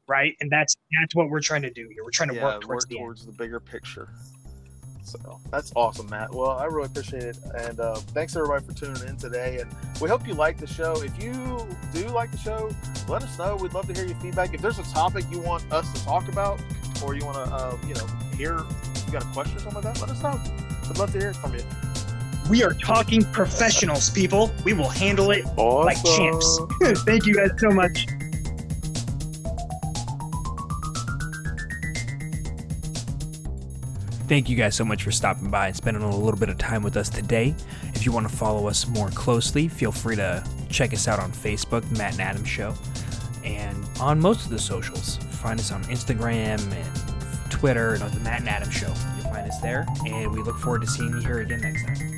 right 0.07 0.35
and 0.41 0.51
that's 0.51 0.75
that's 0.99 1.15
what 1.15 1.29
we're 1.29 1.41
trying 1.41 1.63
to 1.63 1.71
do 1.71 1.87
here 1.93 2.03
we're 2.03 2.11
trying 2.11 2.29
to 2.29 2.35
yeah, 2.35 2.43
work 2.43 2.61
towards 2.61 2.85
the 2.85 2.97
end 2.97 3.05
towards 3.05 3.25
the 3.25 3.31
bigger 3.31 3.59
picture. 3.59 4.09
So 5.03 5.19
that's 5.51 5.71
awesome, 5.75 6.09
Matt. 6.09 6.33
Well, 6.33 6.49
I 6.49 6.65
really 6.65 6.87
appreciate 6.87 7.21
it, 7.21 7.37
and 7.55 7.79
uh, 7.79 7.93
thanks 7.93 8.35
everybody 8.35 8.65
for 8.65 8.73
tuning 8.73 9.07
in 9.07 9.17
today. 9.17 9.59
And 9.61 9.71
we 10.01 10.09
hope 10.09 10.27
you 10.27 10.33
like 10.33 10.57
the 10.57 10.65
show. 10.65 10.99
If 11.03 11.21
you 11.23 11.31
do 11.93 12.07
like 12.09 12.31
the 12.31 12.39
show, 12.39 12.71
let 13.07 13.21
us 13.21 13.37
know. 13.37 13.55
We'd 13.55 13.73
love 13.73 13.85
to 13.87 13.93
hear 13.93 14.07
your 14.07 14.15
feedback. 14.17 14.55
If 14.55 14.63
there's 14.63 14.79
a 14.79 14.83
topic 14.83 15.25
you 15.29 15.37
want 15.39 15.71
us 15.71 15.93
to 15.93 16.03
talk 16.03 16.27
about, 16.27 16.59
or 17.03 17.13
you 17.13 17.23
want 17.23 17.37
to, 17.37 17.53
uh, 17.53 17.77
you 17.87 17.93
know, 17.93 18.07
hear, 18.35 18.57
you 18.57 19.11
got 19.11 19.21
a 19.21 19.27
question 19.27 19.55
or 19.57 19.59
something 19.59 19.83
like 19.83 19.93
that, 19.93 20.01
let 20.01 20.09
us 20.09 20.23
know. 20.23 20.41
We'd 20.89 20.97
love 20.97 21.11
to 21.11 21.19
hear 21.19 21.29
it 21.29 21.35
from 21.35 21.53
you. 21.53 21.61
We 22.49 22.63
are 22.63 22.73
talking 22.73 23.23
professionals 23.25 24.09
people 24.09 24.51
we 24.63 24.73
will 24.73 24.89
handle 24.89 25.31
it 25.31 25.43
Awesome. 25.57 25.85
like 25.85 26.03
champs 26.03 26.59
thank 27.05 27.25
you 27.25 27.33
guys 27.35 27.51
so 27.59 27.69
much 27.69 28.05
Thank 34.27 34.49
you 34.49 34.55
guys 34.55 34.75
so 34.75 34.83
much 34.83 35.03
for 35.03 35.11
stopping 35.11 35.51
by 35.51 35.67
and 35.67 35.75
spending 35.75 36.01
a 36.01 36.15
little 36.15 36.39
bit 36.39 36.49
of 36.49 36.57
time 36.57 36.81
with 36.81 36.97
us 36.97 37.09
today. 37.09 37.53
If 37.93 38.05
you 38.07 38.11
want 38.11 38.27
to 38.27 38.35
follow 38.35 38.67
us 38.67 38.87
more 38.87 39.09
closely, 39.11 39.67
feel 39.67 39.91
free 39.91 40.15
to 40.15 40.43
check 40.69 40.93
us 40.93 41.08
out 41.08 41.19
on 41.19 41.31
Facebook, 41.31 41.89
Matt 41.95 42.13
and 42.13 42.21
Adam 42.21 42.43
Show, 42.43 42.73
and 43.43 43.88
on 43.99 44.19
most 44.19 44.45
of 44.45 44.49
the 44.49 44.58
socials. 44.58 45.17
Find 45.17 45.60
us 45.60 45.71
on 45.71 45.84
Instagram 45.84 46.60
and 46.71 47.51
Twitter 47.51 47.93
and 47.93 48.01
on 48.01 48.12
the 48.12 48.19
Matt 48.21 48.39
and 48.39 48.49
Adam 48.49 48.71
Show. 48.71 48.88
You'll 48.88 49.31
find 49.31 49.47
us 49.47 49.60
there, 49.60 49.86
and 50.08 50.31
we 50.31 50.41
look 50.41 50.58
forward 50.58 50.81
to 50.81 50.88
seeing 50.88 51.12
you 51.12 51.19
here 51.19 51.41
again 51.41 51.62
next 51.62 51.86
time. 51.86 52.14